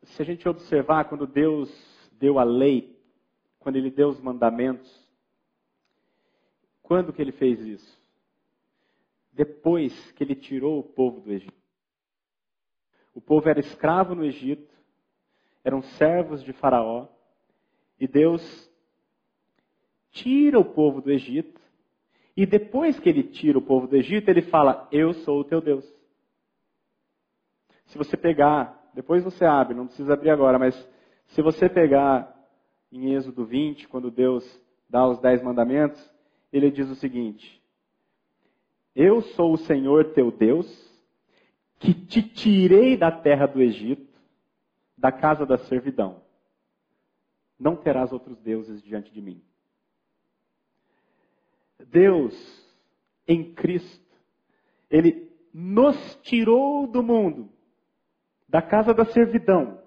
[0.03, 1.69] se a gente observar quando Deus
[2.19, 2.97] deu a lei
[3.67, 4.89] quando ele deu os mandamentos.
[6.81, 8.01] Quando que ele fez isso?
[9.33, 11.53] Depois que ele tirou o povo do Egito.
[13.13, 14.73] O povo era escravo no Egito,
[15.65, 17.09] eram servos de Faraó,
[17.99, 18.71] e Deus
[20.11, 21.59] tira o povo do Egito.
[22.37, 25.59] E depois que ele tira o povo do Egito, ele fala: Eu sou o teu
[25.59, 25.83] Deus.
[27.87, 30.75] Se você pegar, depois você abre, não precisa abrir agora, mas
[31.27, 32.33] se você pegar
[32.91, 34.43] em Êxodo 20, quando Deus
[34.89, 35.99] dá os dez mandamentos,
[36.51, 37.61] ele diz o seguinte:
[38.95, 40.67] Eu sou o Senhor teu Deus,
[41.79, 44.19] que te tirei da terra do Egito,
[44.97, 46.21] da casa da servidão.
[47.59, 49.41] Não terás outros deuses diante de mim.
[51.87, 52.35] Deus,
[53.27, 54.15] em Cristo,
[54.89, 57.49] Ele nos tirou do mundo,
[58.47, 59.81] da casa da servidão,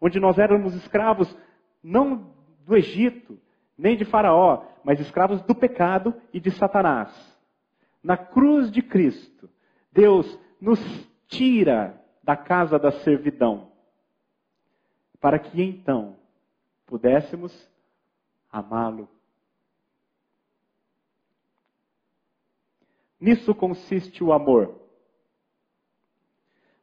[0.00, 1.34] onde nós éramos escravos,
[1.82, 2.32] não
[2.64, 3.38] do Egito,
[3.76, 7.10] nem de Faraó, mas escravos do pecado e de Satanás.
[8.02, 9.48] Na cruz de Cristo,
[9.92, 10.78] Deus nos
[11.26, 13.72] tira da casa da servidão,
[15.20, 16.16] para que então
[16.86, 17.52] pudéssemos
[18.50, 19.08] amá-lo.
[23.20, 24.79] Nisso consiste o amor.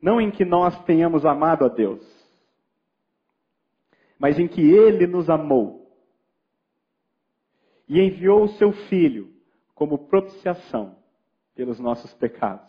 [0.01, 2.01] Não em que nós tenhamos amado a Deus,
[4.19, 5.91] mas em que Ele nos amou
[7.87, 9.33] e enviou o seu Filho
[9.73, 10.95] como propiciação
[11.55, 12.67] pelos nossos pecados.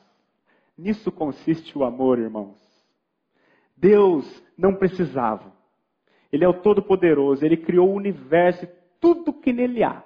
[0.76, 2.56] Nisso consiste o amor, irmãos.
[3.76, 4.24] Deus
[4.56, 5.52] não precisava.
[6.32, 8.68] Ele é o Todo-Poderoso, ele criou o universo e
[9.00, 10.04] tudo que nele há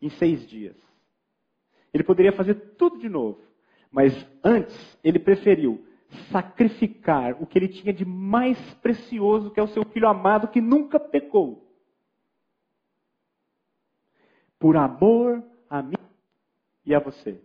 [0.00, 0.76] em seis dias.
[1.92, 3.40] Ele poderia fazer tudo de novo,
[3.90, 5.84] mas antes ele preferiu
[6.30, 10.60] sacrificar o que ele tinha de mais precioso, que é o seu filho amado que
[10.60, 11.70] nunca pecou
[14.58, 15.96] por amor a mim
[16.84, 17.42] e a você.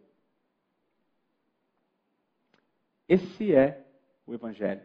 [3.08, 3.86] Esse é
[4.26, 4.82] o Evangelho.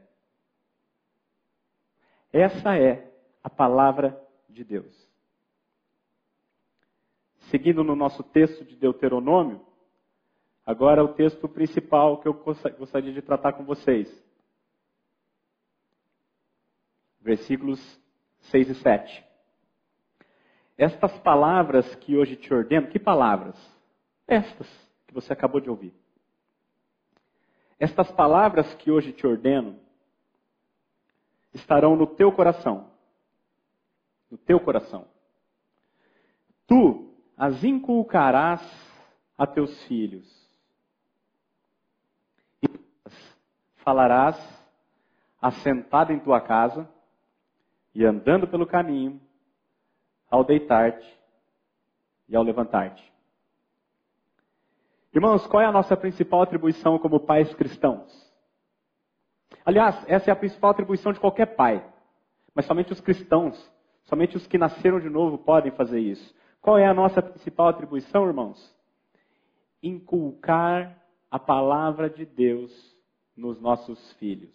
[2.33, 3.13] Essa é
[3.43, 5.09] a palavra de Deus.
[7.51, 9.67] Seguindo no nosso texto de Deuteronômio,
[10.71, 12.35] agora o texto principal que eu
[12.79, 14.09] gostaria de tratar com vocês.
[17.21, 17.81] Versículos
[18.51, 19.25] 6 e 7.
[20.79, 23.57] Estas palavras que hoje te ordeno, que palavras?
[24.27, 24.67] Estas
[25.07, 25.93] que você acabou de ouvir.
[27.79, 29.79] Estas palavras que hoje te ordeno
[31.53, 32.91] estarão no teu coração.
[34.31, 35.09] No teu coração.
[36.67, 38.61] Tu as inculcarás
[39.37, 40.29] a teus filhos.
[42.63, 42.69] E
[43.85, 44.37] falarás
[45.41, 46.89] assentado em tua casa
[47.95, 49.21] e andando pelo caminho
[50.31, 51.19] ao deitar-te
[52.29, 53.11] e ao levantar-te.
[55.13, 58.31] Irmãos, qual é a nossa principal atribuição como pais cristãos?
[59.65, 61.85] Aliás, essa é a principal atribuição de qualquer pai.
[62.55, 63.73] Mas somente os cristãos,
[64.05, 66.35] somente os que nasceram de novo podem fazer isso.
[66.61, 68.77] Qual é a nossa principal atribuição, irmãos?
[69.83, 70.97] Inculcar
[71.31, 73.00] a palavra de Deus
[73.37, 74.55] nos nossos filhos.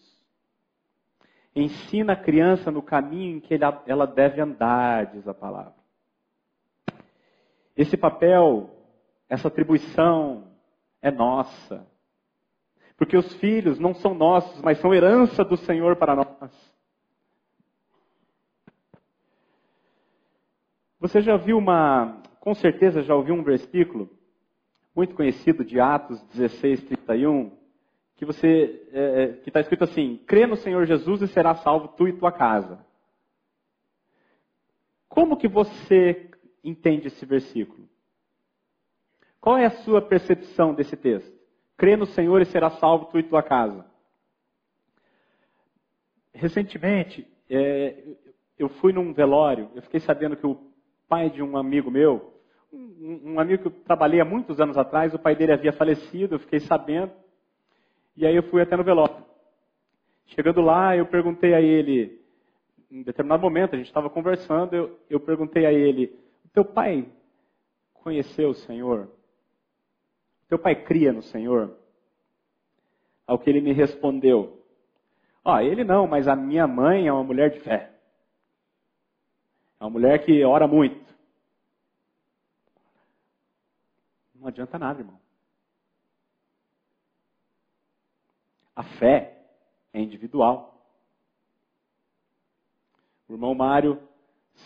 [1.56, 5.76] Ensina a criança no caminho em que ela deve andar, diz a palavra.
[7.76, 8.70] Esse papel,
[9.30, 10.52] essa atribuição
[11.02, 11.86] é nossa.
[12.98, 16.76] Porque os filhos não são nossos, mas são herança do Senhor para nós.
[21.00, 24.10] Você já viu uma, com certeza já ouviu um versículo
[24.96, 27.55] muito conhecido de Atos 16, 31,
[28.16, 31.90] que você é, é que está escrito assim: crê no Senhor Jesus e será salvo
[31.90, 32.86] tu e tua casa.
[35.08, 36.30] Como que você
[36.64, 37.88] entende esse versículo?
[39.40, 41.34] Qual é a sua percepção desse texto?
[41.78, 43.86] Crê no Senhor e será salvo tu e tua casa.
[46.34, 48.04] Recentemente, é,
[48.58, 50.60] eu fui num velório, eu fiquei sabendo que o
[51.08, 52.34] pai de um amigo meu,
[52.74, 56.36] um, um amigo que eu trabalhei há muitos anos atrás, o pai dele havia falecido,
[56.36, 57.12] eu fiquei sabendo.
[58.16, 59.24] E aí eu fui até no velório.
[60.28, 62.22] Chegando lá, eu perguntei a ele,
[62.90, 66.18] em determinado momento, a gente estava conversando, eu, eu perguntei a ele,
[66.54, 67.08] teu pai
[67.94, 69.10] conheceu o Senhor?
[70.48, 71.78] Teu pai cria no Senhor?
[73.28, 74.64] Ao que ele me respondeu,
[75.44, 77.92] ó, oh, ele não, mas a minha mãe é uma mulher de fé.
[79.80, 81.04] É uma mulher que ora muito.
[84.36, 85.25] Não adianta nada, irmão.
[88.76, 89.38] A fé
[89.94, 90.74] é individual.
[93.28, 94.00] O irmão Mário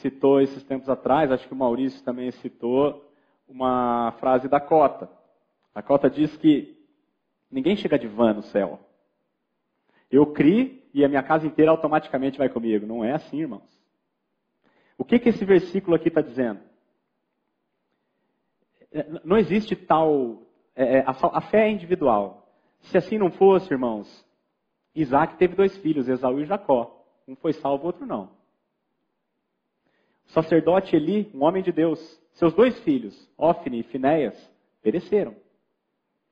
[0.02, 3.12] citou esses tempos atrás, acho que o Maurício também citou,
[3.48, 5.10] uma frase da Cota.
[5.74, 6.78] A Cota diz que
[7.50, 8.80] ninguém chega de van no céu.
[10.12, 12.86] Eu crio e a minha casa inteira automaticamente vai comigo.
[12.86, 13.80] Não é assim, irmãos.
[14.98, 16.60] O que, que esse versículo aqui está dizendo?
[18.92, 20.44] é, não existe tal.
[20.76, 22.49] É, é, a, a fé é individual.
[22.82, 24.26] Se assim não fosse, irmãos,
[24.96, 27.06] Isaac teve dois filhos, Esaú e Jacó.
[27.28, 28.32] Um foi salvo, outro não.
[30.28, 32.00] O sacerdote Eli, um homem de Deus,
[32.34, 35.36] seus dois filhos, Ofne e Finéias, pereceram.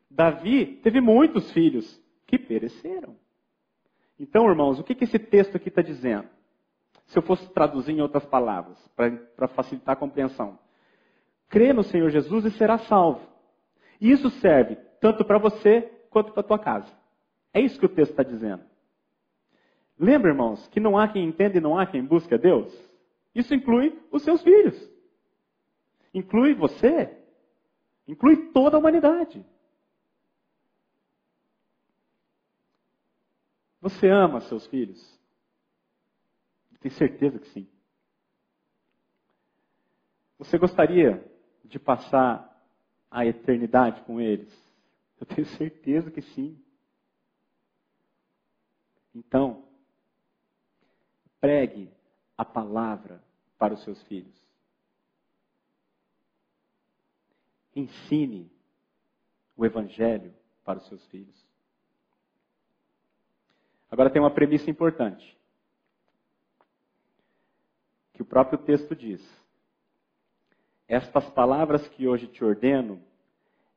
[0.09, 3.15] Davi teve muitos filhos que pereceram.
[4.19, 6.27] Então, irmãos, o que, que esse texto aqui está dizendo?
[7.05, 10.57] Se eu fosse traduzir em outras palavras, para facilitar a compreensão.
[11.49, 13.21] Crê no Senhor Jesus e será salvo.
[14.01, 16.91] E isso serve tanto para você quanto para a tua casa.
[17.53, 18.63] É isso que o texto está dizendo.
[19.99, 22.71] Lembra, irmãos, que não há quem entenda e não há quem busque a Deus?
[23.33, 24.75] Isso inclui os seus filhos.
[26.13, 27.17] Inclui você.
[28.07, 29.43] Inclui toda a humanidade.
[33.81, 35.19] Você ama seus filhos?
[36.79, 37.67] Tenho certeza que sim.
[40.37, 41.23] Você gostaria
[41.63, 42.55] de passar
[43.09, 44.66] a eternidade com eles?
[45.19, 46.61] Eu tenho certeza que sim.
[49.13, 49.67] Então,
[51.39, 51.91] pregue
[52.37, 53.23] a palavra
[53.57, 54.35] para os seus filhos.
[57.75, 58.51] Ensine
[59.55, 61.47] o evangelho para os seus filhos.
[63.89, 65.37] Agora tem uma premissa importante.
[68.13, 69.21] Que o próprio texto diz:
[70.87, 73.01] Estas palavras que hoje te ordeno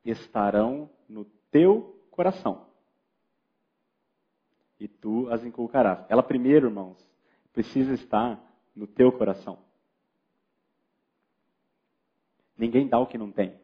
[0.04, 2.66] estarão no teu coração.
[4.78, 6.06] E tu as inculcarás.
[6.08, 6.96] Ela primeiro, irmãos,
[7.52, 8.40] precisa estar
[8.74, 9.58] no teu coração.
[12.56, 13.58] Ninguém dá o que não tem.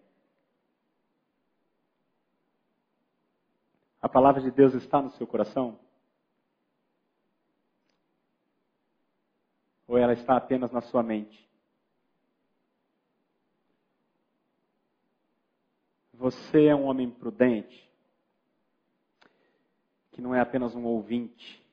[4.02, 5.78] A palavra de Deus está no seu coração?
[9.86, 11.48] Ou ela está apenas na sua mente?
[16.16, 17.90] Você é um homem prudente,
[20.10, 21.64] que não é apenas um ouvinte,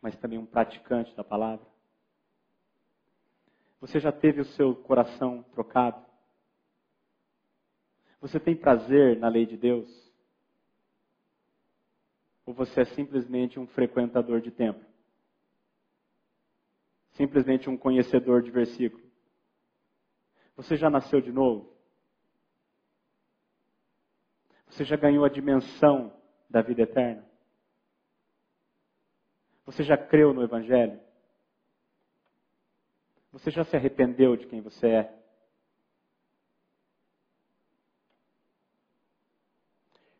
[0.00, 1.66] mas também um praticante da palavra?
[3.80, 6.04] Você já teve o seu coração trocado?
[8.20, 9.88] Você tem prazer na lei de Deus?
[12.44, 14.86] Ou você é simplesmente um frequentador de templo?
[17.16, 19.02] simplesmente um conhecedor de versículo.
[20.54, 21.75] Você já nasceu de novo?
[24.76, 26.12] Você já ganhou a dimensão
[26.50, 27.24] da vida eterna?
[29.64, 31.00] Você já creu no Evangelho?
[33.32, 35.18] Você já se arrependeu de quem você é?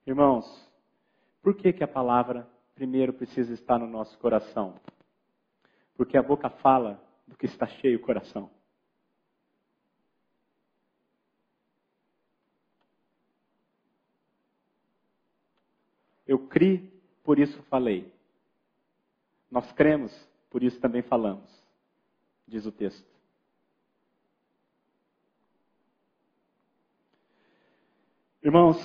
[0.06, 0.46] Irmãos,
[1.42, 4.80] por que, que a palavra primeiro precisa estar no nosso coração?
[5.98, 8.50] Porque a boca fala do que está cheio o coração.
[16.26, 18.12] Eu criei, por isso falei.
[19.50, 20.12] Nós cremos,
[20.50, 21.48] por isso também falamos,
[22.46, 23.06] diz o texto.
[28.42, 28.76] Irmãos,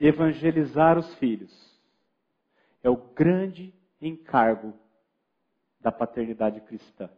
[0.00, 1.52] evangelizar os filhos
[2.82, 4.74] é o grande encargo
[5.80, 7.10] da paternidade cristã.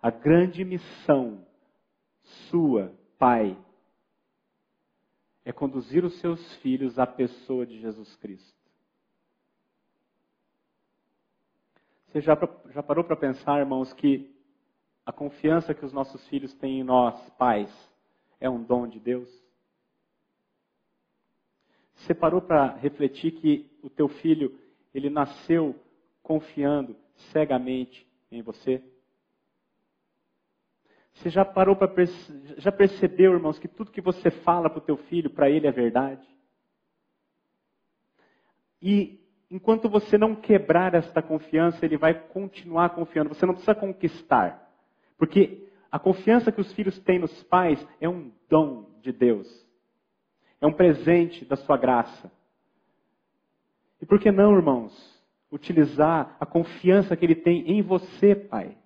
[0.00, 1.46] A grande missão
[2.48, 3.56] sua, pai,
[5.46, 8.52] é conduzir os seus filhos à pessoa de Jesus Cristo.
[12.08, 12.36] Você já,
[12.70, 14.34] já parou para pensar, irmãos, que
[15.06, 17.72] a confiança que os nossos filhos têm em nós, pais,
[18.40, 19.30] é um dom de Deus?
[21.94, 24.58] Você parou para refletir que o teu filho,
[24.92, 25.76] ele nasceu
[26.24, 26.96] confiando
[27.30, 28.82] cegamente em você?
[31.16, 32.56] Você já parou para perce...
[32.58, 35.72] já percebeu, irmãos, que tudo que você fala para o teu filho, para ele é
[35.72, 36.26] verdade?
[38.80, 43.34] E enquanto você não quebrar esta confiança, ele vai continuar confiando.
[43.34, 44.70] Você não precisa conquistar.
[45.18, 49.48] Porque a confiança que os filhos têm nos pais é um dom de Deus.
[50.60, 52.30] É um presente da sua graça.
[54.00, 55.16] E por que não, irmãos?
[55.50, 58.76] utilizar a confiança que ele tem em você, Pai,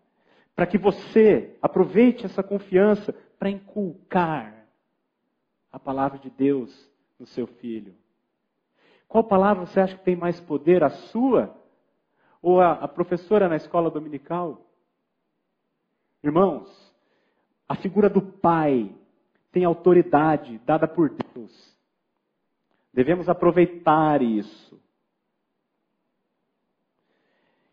[0.61, 4.67] para que você aproveite essa confiança para inculcar
[5.73, 6.87] a palavra de Deus
[7.19, 7.95] no seu filho.
[9.09, 11.57] Qual palavra você acha que tem mais poder, a sua
[12.43, 14.71] ou a, a professora na escola dominical?
[16.23, 16.95] Irmãos,
[17.67, 18.95] a figura do pai
[19.51, 21.75] tem autoridade dada por Deus.
[22.93, 24.79] Devemos aproveitar isso.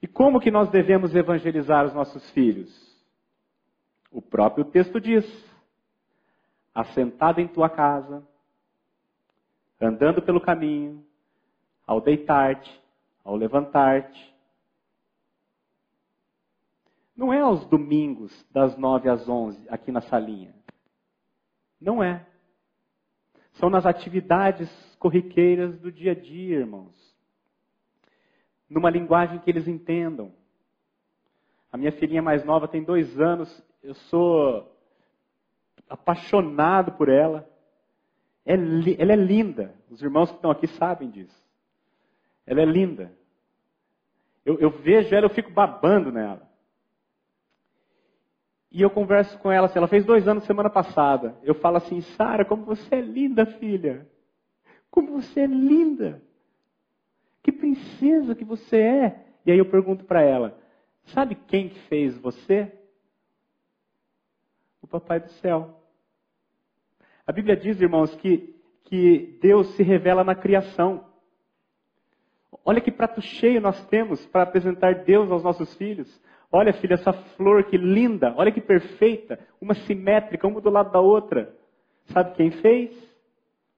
[0.02, 2.68] E como que nós devemos evangelizar os nossos filhos?
[4.12, 5.24] O próprio texto diz:
[6.74, 8.28] assentado em tua casa,
[9.80, 11.06] andando pelo caminho,
[11.86, 12.82] ao deitar-te,
[13.24, 14.36] ao levantar-te.
[17.16, 20.54] Não é aos domingos, das nove às onze, aqui na salinha.
[21.80, 22.26] Não é.
[23.54, 27.17] São nas atividades corriqueiras do dia a dia, irmãos.
[28.70, 30.32] Numa linguagem que eles entendam.
[31.72, 34.76] A minha filhinha mais nova tem dois anos, eu sou
[35.90, 37.50] apaixonado por ela.
[38.46, 39.74] É ela é linda.
[39.90, 41.46] Os irmãos que estão aqui sabem disso.
[42.46, 43.12] Ela é linda.
[44.46, 46.48] Eu, eu vejo ela, eu fico babando nela.
[48.72, 51.38] E eu converso com ela, assim, ela fez dois anos semana passada.
[51.44, 54.08] Eu falo assim, Sara, como você é linda, filha.
[54.90, 56.22] Como você é linda.
[57.48, 59.26] Que princesa que você é.
[59.46, 60.60] E aí eu pergunto para ela,
[61.06, 62.70] sabe quem que fez você?
[64.82, 65.82] O papai do céu.
[67.26, 71.06] A Bíblia diz, irmãos, que, que Deus se revela na criação.
[72.66, 76.22] Olha que prato cheio nós temos para apresentar Deus aos nossos filhos.
[76.52, 81.00] Olha, filha, essa flor que linda, olha que perfeita, uma simétrica, uma do lado da
[81.00, 81.56] outra.
[82.08, 82.92] Sabe quem fez?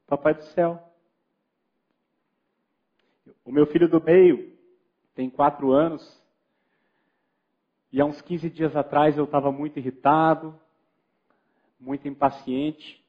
[0.08, 0.89] Papai do céu.
[3.50, 4.56] O meu filho do meio
[5.16, 6.24] tem quatro anos.
[7.92, 10.54] E há uns 15 dias atrás eu estava muito irritado,
[11.80, 13.04] muito impaciente.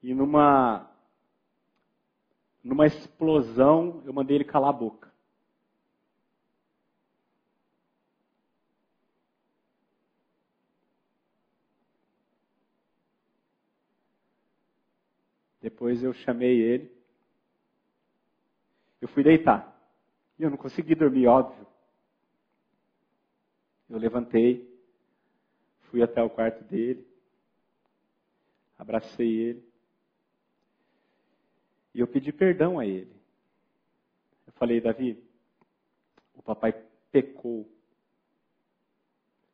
[0.00, 0.88] E numa,
[2.62, 5.12] numa explosão eu mandei ele calar a boca.
[15.60, 16.93] Depois eu chamei ele.
[19.04, 19.70] Eu fui deitar.
[20.38, 21.66] E eu não consegui dormir, óbvio.
[23.86, 24.66] Eu levantei,
[25.90, 27.06] fui até o quarto dele,
[28.78, 29.68] abracei ele.
[31.92, 33.14] E eu pedi perdão a ele.
[34.46, 35.22] Eu falei, Davi,
[36.34, 36.72] o papai
[37.12, 37.70] pecou.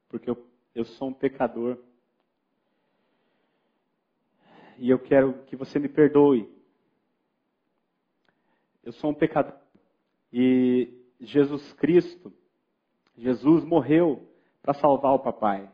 [0.09, 0.47] Porque eu,
[0.77, 1.77] eu sou um pecador
[4.79, 6.60] e eu quero que você me perdoe.
[8.83, 9.55] Eu sou um pecador.
[10.33, 12.33] E Jesus Cristo,
[13.17, 14.27] Jesus morreu
[14.63, 15.71] para salvar o papai.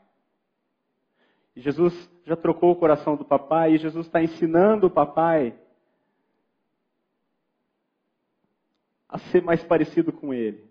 [1.55, 1.95] E Jesus
[2.25, 5.59] já trocou o coração do papai e Jesus está ensinando o papai
[9.09, 10.67] a ser mais parecido com ele.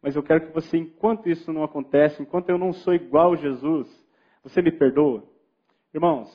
[0.00, 3.36] Mas eu quero que você, enquanto isso não acontece, enquanto eu não sou igual a
[3.36, 3.88] Jesus,
[4.42, 5.28] você me perdoa?
[5.92, 6.30] Irmãos,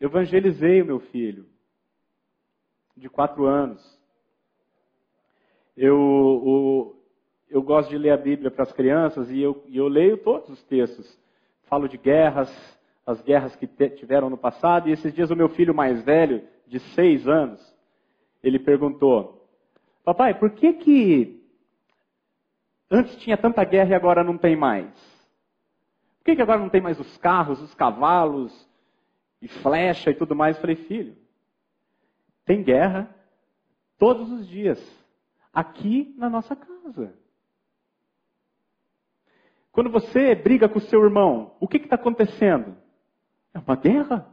[0.00, 1.46] evangelizei o meu filho,
[2.98, 3.98] de quatro anos.
[5.76, 6.96] Eu, o,
[7.48, 10.62] eu gosto de ler a Bíblia para as crianças e eu, eu leio todos os
[10.64, 11.18] textos.
[11.64, 12.50] Falo de guerras,
[13.06, 16.78] as guerras que tiveram no passado, e esses dias o meu filho mais velho, de
[16.80, 17.60] seis anos,
[18.42, 19.48] ele perguntou:
[20.04, 21.42] Papai, por que que
[22.90, 24.92] antes tinha tanta guerra e agora não tem mais?
[26.18, 28.68] Por que, que agora não tem mais os carros, os cavalos,
[29.40, 30.56] e flecha e tudo mais.
[30.56, 31.16] Eu falei, filho,
[32.48, 33.14] tem guerra
[33.98, 34.80] todos os dias,
[35.52, 37.12] aqui na nossa casa.
[39.70, 42.74] Quando você briga com o seu irmão, o que está acontecendo?
[43.52, 44.26] É uma guerra.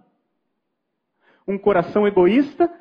[1.46, 2.74] Um coração egoísta,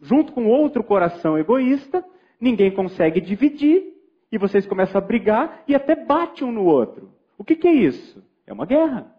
[0.00, 2.04] junto com outro coração egoísta,
[2.40, 3.82] ninguém consegue dividir,
[4.30, 7.12] e vocês começam a brigar e até batem um no outro.
[7.36, 8.24] O que, que é isso?
[8.46, 9.12] É uma guerra.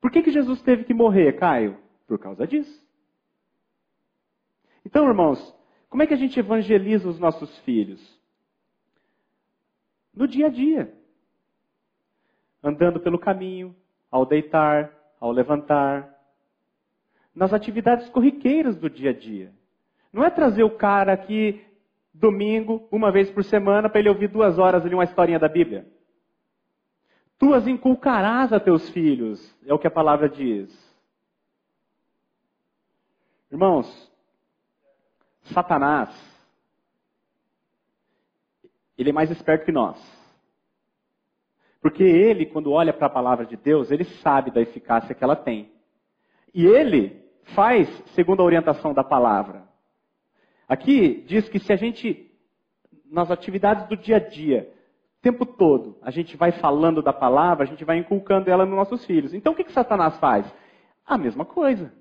[0.00, 1.76] Por que, que Jesus teve que morrer, Caio?
[2.06, 2.89] Por causa disso.
[4.84, 5.54] Então, irmãos,
[5.88, 8.00] como é que a gente evangeliza os nossos filhos?
[10.14, 10.94] No dia a dia.
[12.62, 13.74] Andando pelo caminho,
[14.10, 16.14] ao deitar, ao levantar.
[17.34, 19.52] Nas atividades corriqueiras do dia a dia.
[20.12, 21.64] Não é trazer o cara aqui
[22.12, 25.86] domingo, uma vez por semana, para ele ouvir duas horas ali uma historinha da Bíblia.
[27.38, 30.68] Tu as inculcarás a teus filhos, é o que a palavra diz.
[33.50, 34.09] Irmãos,
[35.50, 36.08] Satanás,
[38.96, 39.98] ele é mais esperto que nós.
[41.80, 45.36] Porque ele, quando olha para a palavra de Deus, ele sabe da eficácia que ela
[45.36, 45.72] tem.
[46.52, 47.24] E ele
[47.54, 49.64] faz segundo a orientação da palavra.
[50.68, 52.30] Aqui diz que se a gente,
[53.10, 54.70] nas atividades do dia a dia,
[55.18, 58.76] o tempo todo a gente vai falando da palavra, a gente vai inculcando ela nos
[58.76, 59.32] nossos filhos.
[59.32, 60.46] Então o que, que Satanás faz?
[61.06, 61.92] A mesma coisa.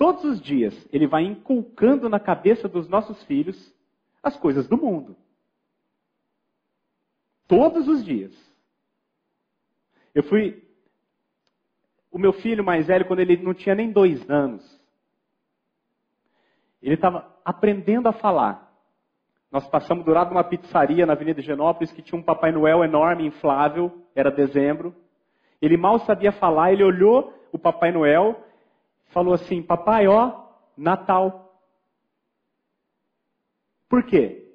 [0.00, 3.70] Todos os dias ele vai inculcando na cabeça dos nossos filhos
[4.22, 5.14] as coisas do mundo.
[7.46, 8.34] Todos os dias.
[10.14, 10.66] Eu fui.
[12.10, 14.64] O meu filho mais velho, quando ele não tinha nem dois anos,
[16.80, 18.72] ele estava aprendendo a falar.
[19.52, 22.82] Nós passamos do lado de uma pizzaria na Avenida Genópolis que tinha um Papai Noel
[22.82, 24.96] enorme, inflável, era dezembro.
[25.60, 28.46] Ele mal sabia falar, ele olhou o Papai Noel
[29.10, 30.46] falou assim: Papai, ó,
[30.76, 31.54] Natal.
[33.88, 34.48] Por quê?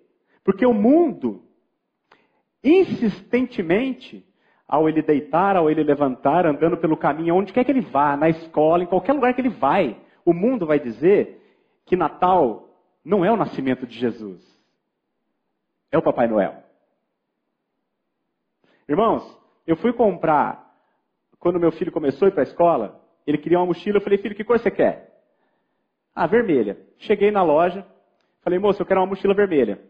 [0.44, 1.44] Porque o mundo,
[2.64, 4.26] insistentemente,
[4.68, 8.30] ao ele deitar, ao ele levantar, andando pelo caminho, onde quer que ele vá, na
[8.30, 11.42] escola, em qualquer lugar que ele vai, o mundo vai dizer
[11.86, 12.70] que Natal
[13.04, 14.44] não é o nascimento de Jesus.
[15.92, 16.64] É o Papai Noel.
[18.88, 19.24] Irmãos,
[19.68, 20.76] eu fui comprar,
[21.40, 24.18] quando meu filho começou a ir para a escola, ele queria uma mochila, eu falei,
[24.20, 25.20] filho, que cor você quer?
[26.14, 26.78] Ah, vermelha.
[26.98, 27.86] Cheguei na loja,
[28.42, 29.82] falei, moço, eu quero uma mochila vermelha.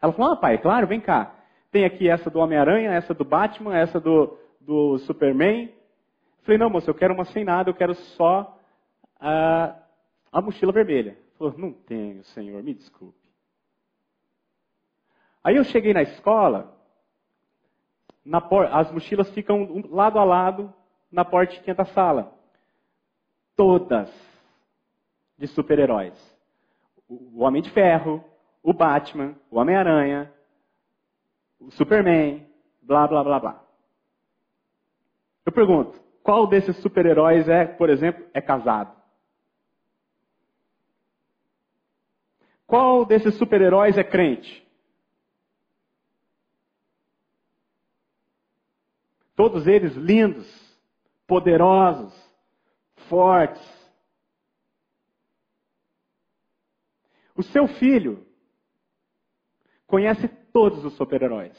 [0.00, 1.34] Ela falou, ah, pai, claro, vem cá.
[1.70, 5.72] Tem aqui essa do Homem-Aranha, essa do Batman, essa do, do Superman.
[6.42, 8.58] Falei, não, moço, eu quero uma sem nada, eu quero só
[9.16, 9.74] uh,
[10.32, 11.18] a mochila vermelha.
[11.38, 13.18] Falou, não tenho, senhor, me desculpe.
[15.42, 16.76] Aí eu cheguei na escola,
[18.24, 18.66] na por...
[18.66, 20.72] as mochilas ficam lado a lado
[21.10, 22.37] na portinha da sala.
[23.58, 24.08] Todas
[25.36, 26.14] de super-heróis.
[27.08, 28.24] O Homem de Ferro,
[28.62, 30.32] o Batman, o Homem-Aranha,
[31.58, 32.46] o Superman,
[32.80, 33.64] blá, blá, blá, blá.
[35.44, 38.96] Eu pergunto, qual desses super-heróis é, por exemplo, é casado?
[42.64, 44.64] Qual desses super-heróis é crente?
[49.34, 50.46] Todos eles lindos,
[51.26, 52.27] poderosos,
[53.08, 53.62] fortes.
[57.34, 58.26] O seu filho
[59.86, 61.56] conhece todos os super-heróis.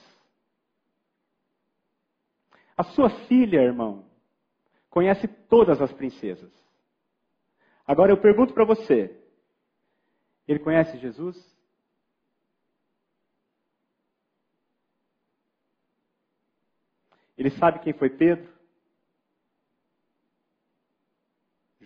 [2.78, 4.10] A sua filha, irmão,
[4.90, 6.52] conhece todas as princesas.
[7.86, 9.20] Agora eu pergunto para você:
[10.48, 11.38] ele conhece Jesus?
[17.38, 18.59] Ele sabe quem foi Pedro?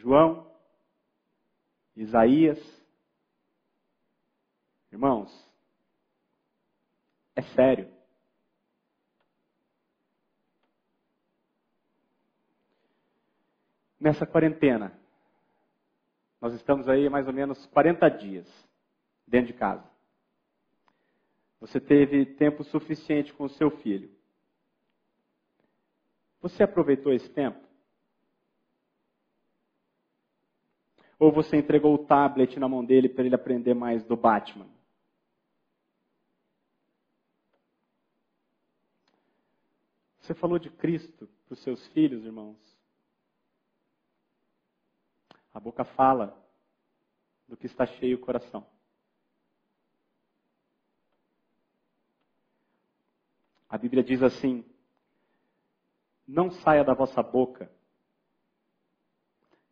[0.03, 0.51] João?
[1.95, 2.59] Isaías?
[4.91, 5.31] Irmãos,
[7.35, 7.89] é sério.
[13.97, 14.91] Nessa quarentena,
[16.41, 18.69] nós estamos aí mais ou menos 40 dias
[19.25, 19.89] dentro de casa.
[21.61, 24.13] Você teve tempo suficiente com o seu filho.
[26.41, 27.72] Você aproveitou esse tempo?
[31.23, 34.67] Ou você entregou o tablet na mão dele para ele aprender mais do Batman?
[40.19, 42.57] Você falou de Cristo para os seus filhos, irmãos?
[45.53, 46.37] A boca fala
[47.47, 48.67] do que está cheio o coração.
[53.69, 54.65] A Bíblia diz assim:
[56.27, 57.71] Não saia da vossa boca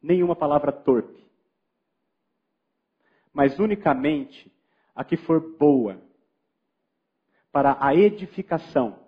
[0.02, 1.30] nenhuma palavra torpe,
[3.34, 4.52] mas unicamente
[4.96, 6.02] a que for boa,
[7.52, 9.00] para a edificação,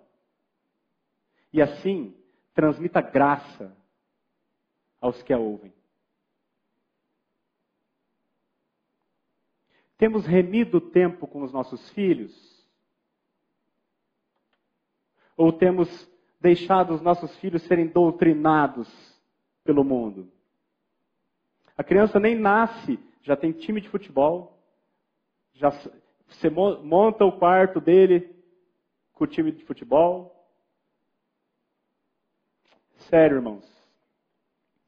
[1.52, 2.14] e assim
[2.52, 3.76] transmita graça
[5.00, 5.72] aos que a ouvem.
[9.96, 12.32] Temos remido o tempo com os nossos filhos?
[15.36, 15.88] Ou temos
[16.40, 18.88] deixado os nossos filhos serem doutrinados
[19.62, 20.30] pelo mundo?
[21.76, 24.62] A criança nem nasce, já tem time de futebol,
[25.54, 25.70] já
[26.28, 28.34] você monta o quarto dele
[29.12, 30.30] com o time de futebol.
[33.08, 33.64] Sério, irmãos.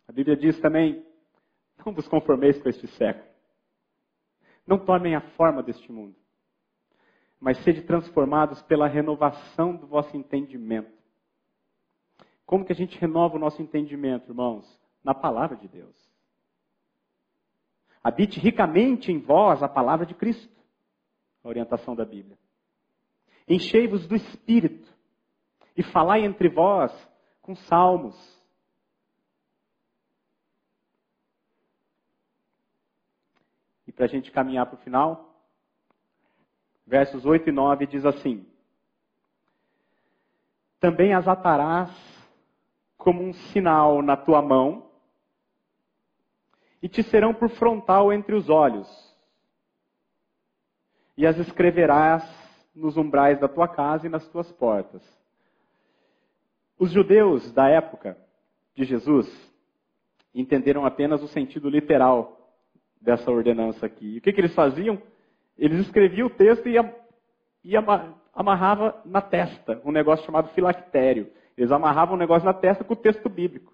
[0.07, 1.05] A Bíblia diz também:
[1.85, 3.27] não vos conformeis com este século.
[4.67, 6.17] Não tomem a forma deste mundo,
[7.41, 10.93] mas sede transformados pela renovação do vosso entendimento.
[12.45, 14.67] Como que a gente renova o nosso entendimento, irmãos?
[15.03, 16.06] Na palavra de Deus.
[18.07, 20.55] Habite ricamente em vós a palavra de Cristo.
[21.43, 22.39] A orientação da Bíblia.
[23.49, 24.89] Enchei-vos do Espírito
[25.77, 26.93] e falai entre vós
[27.43, 28.15] com salmos,
[33.97, 35.43] para a gente caminhar para o final.
[36.87, 38.47] Versos 8 e 9 diz assim:
[40.79, 41.91] Também as atarás
[42.97, 44.86] como um sinal na tua mão,
[46.83, 48.89] e te serão por frontal entre os olhos,
[51.17, 52.23] e as escreverás
[52.75, 55.03] nos umbrais da tua casa e nas tuas portas.
[56.79, 58.19] Os judeus da época
[58.75, 59.27] de Jesus
[60.35, 62.53] entenderam apenas o sentido literal
[63.01, 64.15] dessa ordenança aqui.
[64.15, 65.01] E o que, que eles faziam?
[65.57, 66.75] Eles escreviam o texto e,
[67.65, 67.75] e
[68.35, 71.33] amarrava na testa um negócio chamado filactério.
[71.57, 73.73] Eles amarravam um negócio na testa com o texto bíblico.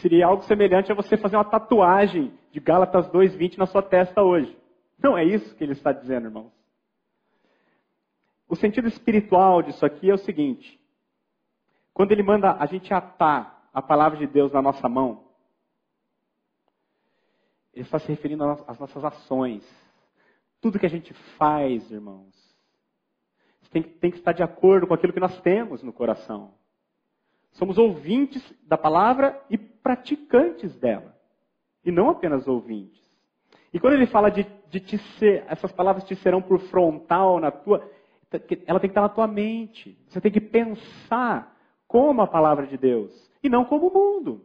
[0.00, 4.56] Seria algo semelhante a você fazer uma tatuagem de Gálatas 2:20 na sua testa hoje.
[4.98, 6.52] Não é isso que ele está dizendo, irmãos.
[8.48, 10.80] O sentido espiritual disso aqui é o seguinte:
[11.92, 15.24] quando ele manda a gente atar a palavra de Deus na nossa mão,
[17.72, 19.64] ele está se referindo às nossas ações.
[20.60, 22.32] Tudo que a gente faz, irmãos,
[23.72, 26.52] tem, tem que estar de acordo com aquilo que nós temos no coração.
[27.52, 31.14] Somos ouvintes da palavra e praticantes dela.
[31.84, 33.00] E não apenas ouvintes.
[33.72, 37.50] E quando ele fala de, de te ser, essas palavras te serão por frontal na
[37.50, 37.78] tua,
[38.66, 39.98] ela tem que estar na tua mente.
[40.08, 41.56] Você tem que pensar
[41.86, 43.12] como a palavra de Deus
[43.42, 44.44] e não como o mundo.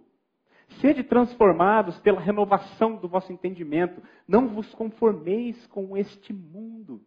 [0.82, 4.02] Sede transformados pela renovação do vosso entendimento.
[4.28, 7.02] Não vos conformeis com este mundo.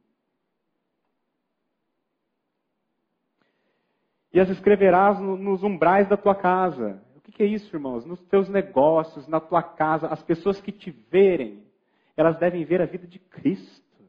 [4.32, 7.02] E as escreverás nos umbrais da tua casa.
[7.40, 8.04] Que isso, irmãos?
[8.04, 11.64] Nos teus negócios, na tua casa, as pessoas que te verem,
[12.14, 14.04] elas devem ver a vida de Cristo.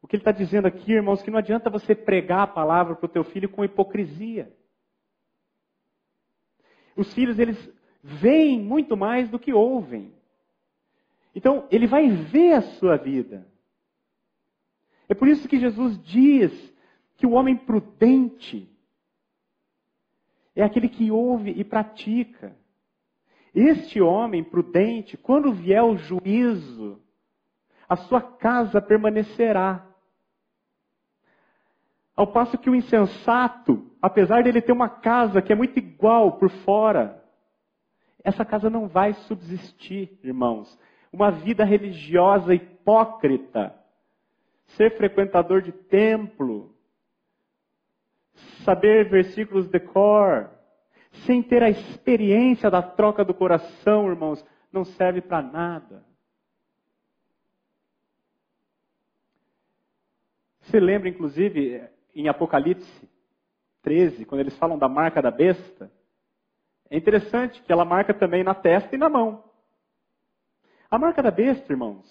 [0.00, 3.04] O que ele está dizendo aqui, irmãos, que não adianta você pregar a palavra para
[3.04, 4.50] o teu filho com hipocrisia.
[6.96, 7.58] Os filhos, eles
[8.02, 10.10] veem muito mais do que ouvem.
[11.34, 13.46] Então, ele vai ver a sua vida.
[15.06, 16.74] É por isso que Jesus diz
[17.18, 18.71] que o homem prudente
[20.54, 22.56] é aquele que ouve e pratica.
[23.54, 27.00] Este homem prudente, quando vier o juízo,
[27.88, 29.86] a sua casa permanecerá.
[32.16, 36.50] Ao passo que o insensato, apesar dele ter uma casa que é muito igual por
[36.50, 37.22] fora,
[38.24, 40.78] essa casa não vai subsistir, irmãos.
[41.12, 43.74] Uma vida religiosa hipócrita,
[44.68, 46.71] ser frequentador de templo,
[48.64, 50.50] saber versículos de cor,
[51.26, 56.04] sem ter a experiência da troca do coração, irmãos, não serve para nada.
[60.60, 61.82] Você lembra, inclusive,
[62.14, 63.10] em Apocalipse
[63.82, 65.90] 13, quando eles falam da marca da besta,
[66.88, 69.44] é interessante que ela marca também na testa e na mão.
[70.90, 72.06] A marca da besta, irmãos,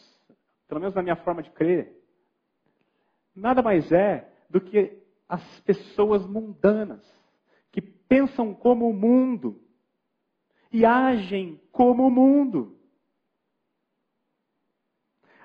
[0.68, 1.96] pelo menos na minha forma de crer,
[3.36, 5.01] nada mais é do que
[5.32, 7.02] as pessoas mundanas,
[7.72, 9.62] que pensam como o mundo
[10.72, 12.78] e agem como o mundo.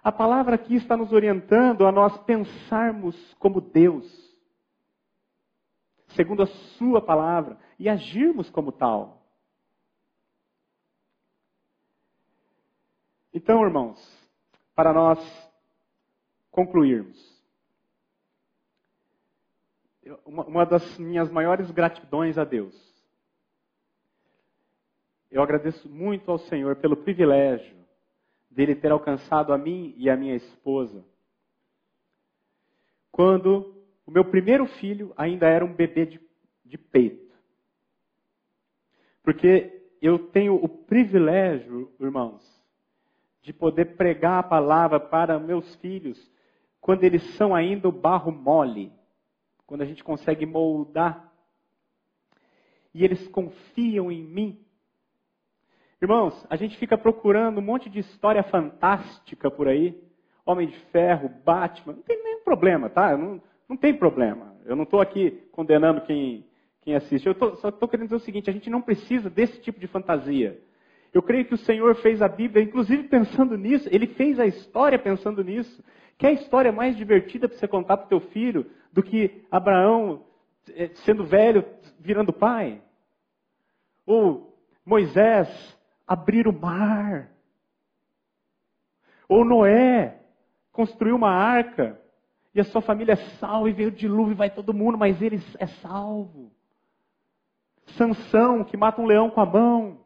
[0.02, 4.26] A palavra aqui está nos orientando a nós pensarmos como Deus
[6.16, 9.22] segundo a Sua palavra, e agirmos como tal.
[13.32, 14.00] Então, irmãos,
[14.74, 15.18] para nós
[16.50, 17.35] concluirmos,
[20.24, 22.74] uma das minhas maiores gratidões a Deus,
[25.30, 27.76] eu agradeço muito ao Senhor pelo privilégio
[28.50, 31.04] dele ter alcançado a mim e a minha esposa.
[33.10, 33.74] Quando
[34.06, 36.20] o meu primeiro filho ainda era um bebê de,
[36.64, 37.34] de peito.
[39.22, 42.42] Porque eu tenho o privilégio, irmãos,
[43.42, 46.30] de poder pregar a palavra para meus filhos
[46.80, 48.92] quando eles são ainda o barro mole,
[49.66, 51.32] quando a gente consegue moldar.
[52.94, 54.64] E eles confiam em mim.
[56.00, 60.00] Irmãos, a gente fica procurando um monte de história fantástica por aí.
[60.44, 63.16] Homem de Ferro, Batman, não tem nenhum problema, tá?
[63.16, 64.54] Não, não tem problema.
[64.64, 66.46] Eu não estou aqui condenando quem,
[66.82, 67.26] quem assiste.
[67.26, 69.88] Eu tô, só estou querendo dizer o seguinte: a gente não precisa desse tipo de
[69.88, 70.60] fantasia.
[71.12, 74.98] Eu creio que o Senhor fez a Bíblia, inclusive pensando nisso, ele fez a história
[74.98, 75.82] pensando nisso.
[76.18, 78.64] Que é a história mais divertida para você contar para o teu filho
[78.96, 80.24] do que Abraão
[80.70, 81.62] eh, sendo velho,
[82.00, 82.80] virando pai?
[84.06, 85.76] Ou Moisés
[86.06, 87.30] abrir o mar?
[89.28, 90.18] Ou Noé
[90.72, 92.00] construir uma arca
[92.54, 95.38] e a sua família é salva, e veio o dilúvio, vai todo mundo, mas ele
[95.58, 96.50] é salvo.
[97.98, 100.00] Sansão, que mata um leão com a mão.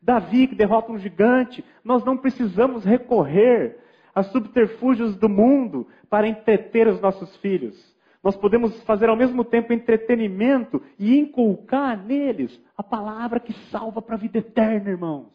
[0.00, 1.62] Davi, que derrota um gigante.
[1.84, 3.78] Nós não precisamos recorrer
[4.14, 7.93] a subterfúgios do mundo para entreter os nossos filhos.
[8.24, 14.14] Nós podemos fazer ao mesmo tempo entretenimento e inculcar neles a palavra que salva para
[14.14, 15.30] a vida eterna, irmãos.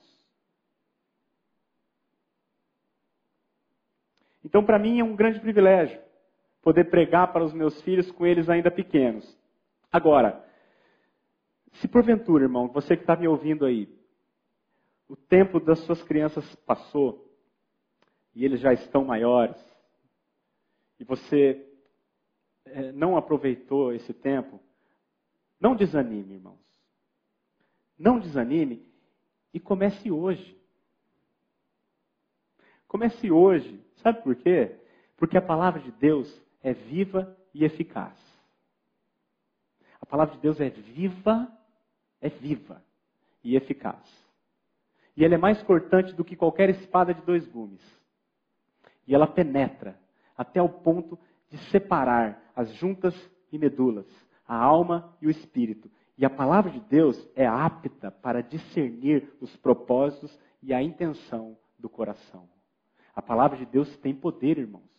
[4.44, 6.02] Então, para mim, é um grande privilégio
[6.64, 9.38] poder pregar para os meus filhos com eles ainda pequenos.
[9.92, 10.44] Agora,
[11.74, 13.88] Se porventura, irmão, você que está me ouvindo aí,
[15.08, 17.32] o tempo das suas crianças passou
[18.34, 19.56] e eles já estão maiores,
[21.00, 21.69] e você
[22.94, 24.60] não aproveitou esse tempo,
[25.60, 26.60] não desanime, irmãos.
[27.98, 28.88] Não desanime
[29.54, 30.58] e comece hoje.
[32.88, 33.84] Comece hoje.
[33.98, 34.76] Sabe por quê?
[35.18, 38.18] Porque a palavra de Deus é viva e eficaz.
[40.02, 41.52] A palavra de Deus é viva,
[42.22, 42.82] é viva
[43.44, 44.30] e eficaz.
[45.16, 47.82] E ela é mais cortante do que qualquer espada de dois gumes.
[49.06, 50.00] E ela penetra
[50.38, 51.20] até o ponto
[51.50, 53.16] de separar as juntas
[53.52, 54.08] e medulas,
[54.48, 55.90] a alma e o espírito.
[56.18, 61.90] E a palavra de Deus é apta para discernir os propósitos e a intenção do
[61.90, 62.48] coração.
[63.16, 64.90] A palavra de Deus tem poder, irmãos.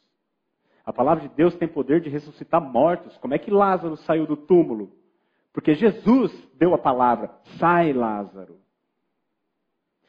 [0.84, 3.16] A palavra de Deus tem poder de ressuscitar mortos.
[3.18, 4.92] Como é que Lázaro saiu do túmulo?
[5.52, 8.58] Porque Jesus deu a palavra: sai, Lázaro.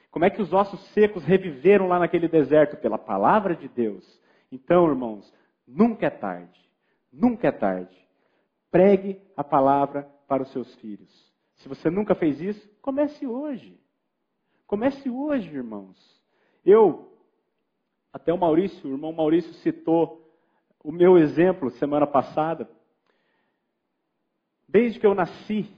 [0.09, 2.77] Como é que os ossos secos reviveram lá naquele deserto?
[2.77, 4.03] Pela palavra de Deus.
[4.51, 5.31] Então, irmãos,
[5.73, 6.59] nunca é tarde.
[7.11, 7.97] Nunca é tarde.
[8.69, 11.31] Pregue a palavra para os seus filhos.
[11.57, 13.79] Se você nunca fez isso, comece hoje.
[14.65, 15.97] Comece hoje, irmãos.
[16.65, 17.17] Eu,
[18.13, 20.21] até o Maurício, o irmão Maurício citou
[20.83, 22.69] o meu exemplo semana passada.
[24.67, 25.69] Desde que eu nasci,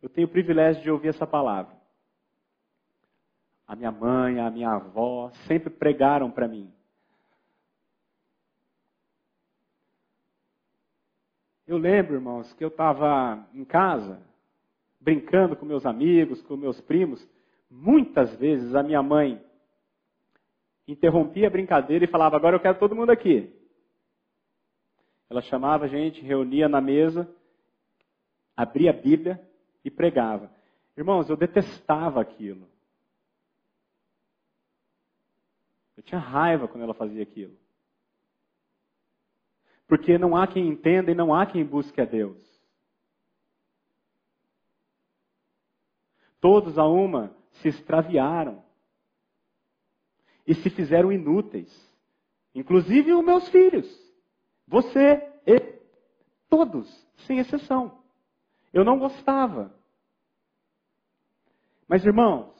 [0.00, 1.76] eu tenho o privilégio de ouvir essa palavra.
[3.66, 6.72] A minha mãe, a minha avó sempre pregaram para mim.
[11.66, 14.22] Eu lembro, irmãos, que eu estava em casa,
[15.00, 17.26] brincando com meus amigos, com meus primos.
[17.68, 19.44] Muitas vezes a minha mãe
[20.86, 23.52] interrompia a brincadeira e falava: Agora eu quero todo mundo aqui.
[25.28, 27.28] Ela chamava a gente, reunia na mesa,
[28.56, 29.40] abria a Bíblia
[29.84, 30.50] e pregava.
[30.96, 32.68] Irmãos, eu detestava aquilo.
[35.96, 37.56] Eu tinha raiva quando ela fazia aquilo.
[39.86, 42.44] Porque não há quem entenda e não há quem busque a Deus.
[46.40, 48.64] Todos a uma se extraviaram
[50.46, 51.70] e se fizeram inúteis,
[52.54, 53.86] inclusive os meus filhos,
[54.66, 55.16] você
[55.46, 55.60] e
[56.48, 56.88] todos,
[57.26, 58.00] sem exceção.
[58.72, 59.74] Eu não gostava.
[61.88, 62.54] Mas irmãos,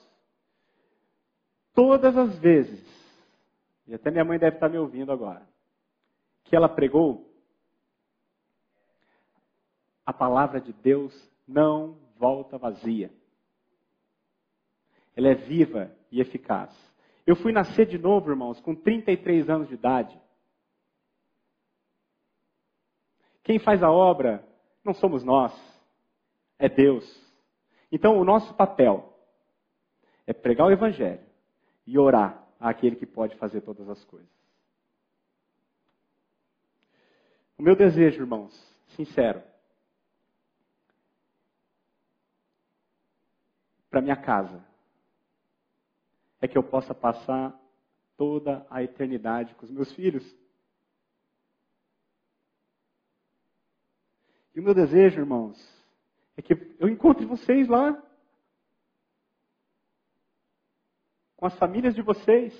[1.74, 2.96] todas as vezes
[3.86, 5.46] e até minha mãe deve estar me ouvindo agora,
[6.48, 7.26] que ela pregou,
[10.04, 11.12] a palavra de Deus
[11.46, 13.12] não volta vazia.
[15.16, 16.70] Ela é viva e eficaz.
[17.26, 20.16] Eu fui nascer de novo, irmãos, com 33 anos de idade.
[23.42, 24.46] Quem faz a obra
[24.84, 25.52] não somos nós,
[26.58, 27.04] é Deus.
[27.90, 29.12] Então, o nosso papel
[30.26, 31.24] é pregar o Evangelho
[31.86, 34.30] e orar àquele que pode fazer todas as coisas.
[37.58, 38.52] O meu desejo, irmãos,
[38.96, 39.42] sincero,
[43.88, 44.64] para minha casa,
[46.40, 47.58] é que eu possa passar
[48.16, 50.24] toda a eternidade com os meus filhos.
[54.54, 55.56] E o meu desejo, irmãos,
[56.36, 58.02] é que eu encontre vocês lá.
[61.36, 62.54] com as famílias de vocês.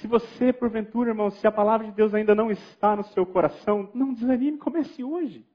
[0.00, 3.90] Se você, porventura, irmão, se a palavra de Deus ainda não está no seu coração,
[3.94, 5.46] não desanime, comece hoje.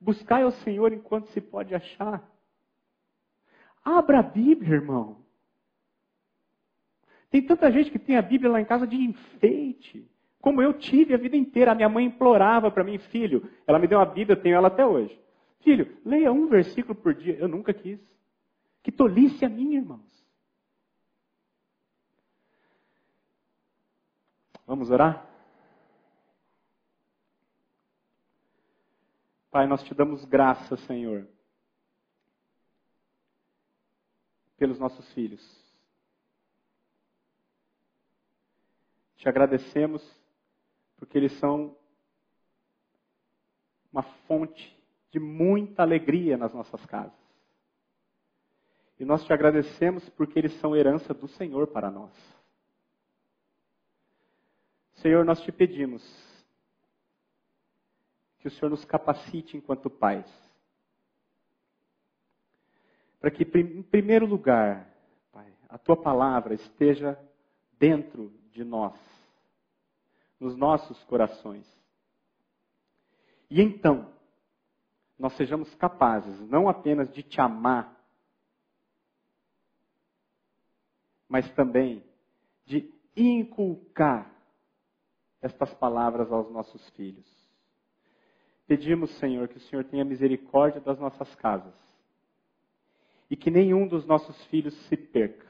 [0.00, 2.22] Buscai ao Senhor enquanto se pode achar.
[3.82, 5.24] Abra a Bíblia, irmão.
[7.30, 10.08] Tem tanta gente que tem a Bíblia lá em casa de enfeite.
[10.40, 11.72] Como eu tive a vida inteira.
[11.72, 13.48] A minha mãe implorava para mim, filho.
[13.66, 15.18] Ela me deu uma Bíblia, eu tenho ela até hoje.
[15.60, 17.36] Filho, leia um versículo por dia.
[17.36, 17.98] Eu nunca quis.
[18.82, 20.15] Que tolice a minha, irmãos.
[24.66, 25.24] Vamos orar?
[29.48, 31.26] Pai, nós te damos graça, Senhor,
[34.56, 35.40] pelos nossos filhos.
[39.16, 40.02] Te agradecemos
[40.96, 41.76] porque eles são
[43.92, 44.76] uma fonte
[45.10, 47.18] de muita alegria nas nossas casas.
[48.98, 52.35] E nós te agradecemos porque eles são herança do Senhor para nós.
[54.96, 56.02] Senhor, nós te pedimos
[58.38, 60.26] que o Senhor nos capacite enquanto pais.
[63.20, 64.88] Para que, em primeiro lugar,
[65.32, 67.18] Pai, a tua palavra esteja
[67.78, 68.98] dentro de nós,
[70.40, 71.66] nos nossos corações.
[73.50, 74.12] E então,
[75.18, 77.94] nós sejamos capazes não apenas de te amar,
[81.28, 82.04] mas também
[82.64, 84.35] de inculcar
[85.42, 87.26] estas palavras aos nossos filhos.
[88.66, 91.74] Pedimos, Senhor, que o Senhor tenha misericórdia das nossas casas
[93.30, 95.46] e que nenhum dos nossos filhos se perca.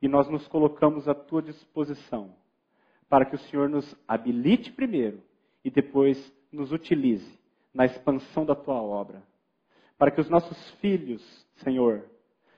[0.00, 2.34] E nós nos colocamos à tua disposição
[3.08, 5.22] para que o Senhor nos habilite primeiro
[5.64, 7.38] e depois nos utilize
[7.72, 9.22] na expansão da tua obra.
[9.96, 11.22] Para que os nossos filhos,
[11.56, 12.04] Senhor,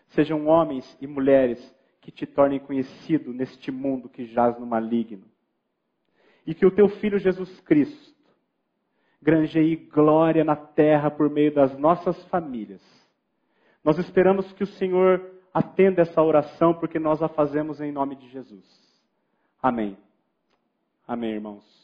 [0.09, 5.25] sejam homens e mulheres que te tornem conhecido neste mundo que jaz no maligno.
[6.51, 8.13] E que o teu filho Jesus Cristo
[9.23, 12.83] granjeie glória na terra por meio das nossas famílias.
[13.85, 15.25] Nós esperamos que o Senhor
[15.55, 18.67] atenda essa oração porque nós a fazemos em nome de Jesus.
[19.63, 19.97] Amém.
[21.07, 21.80] Amém, irmãos.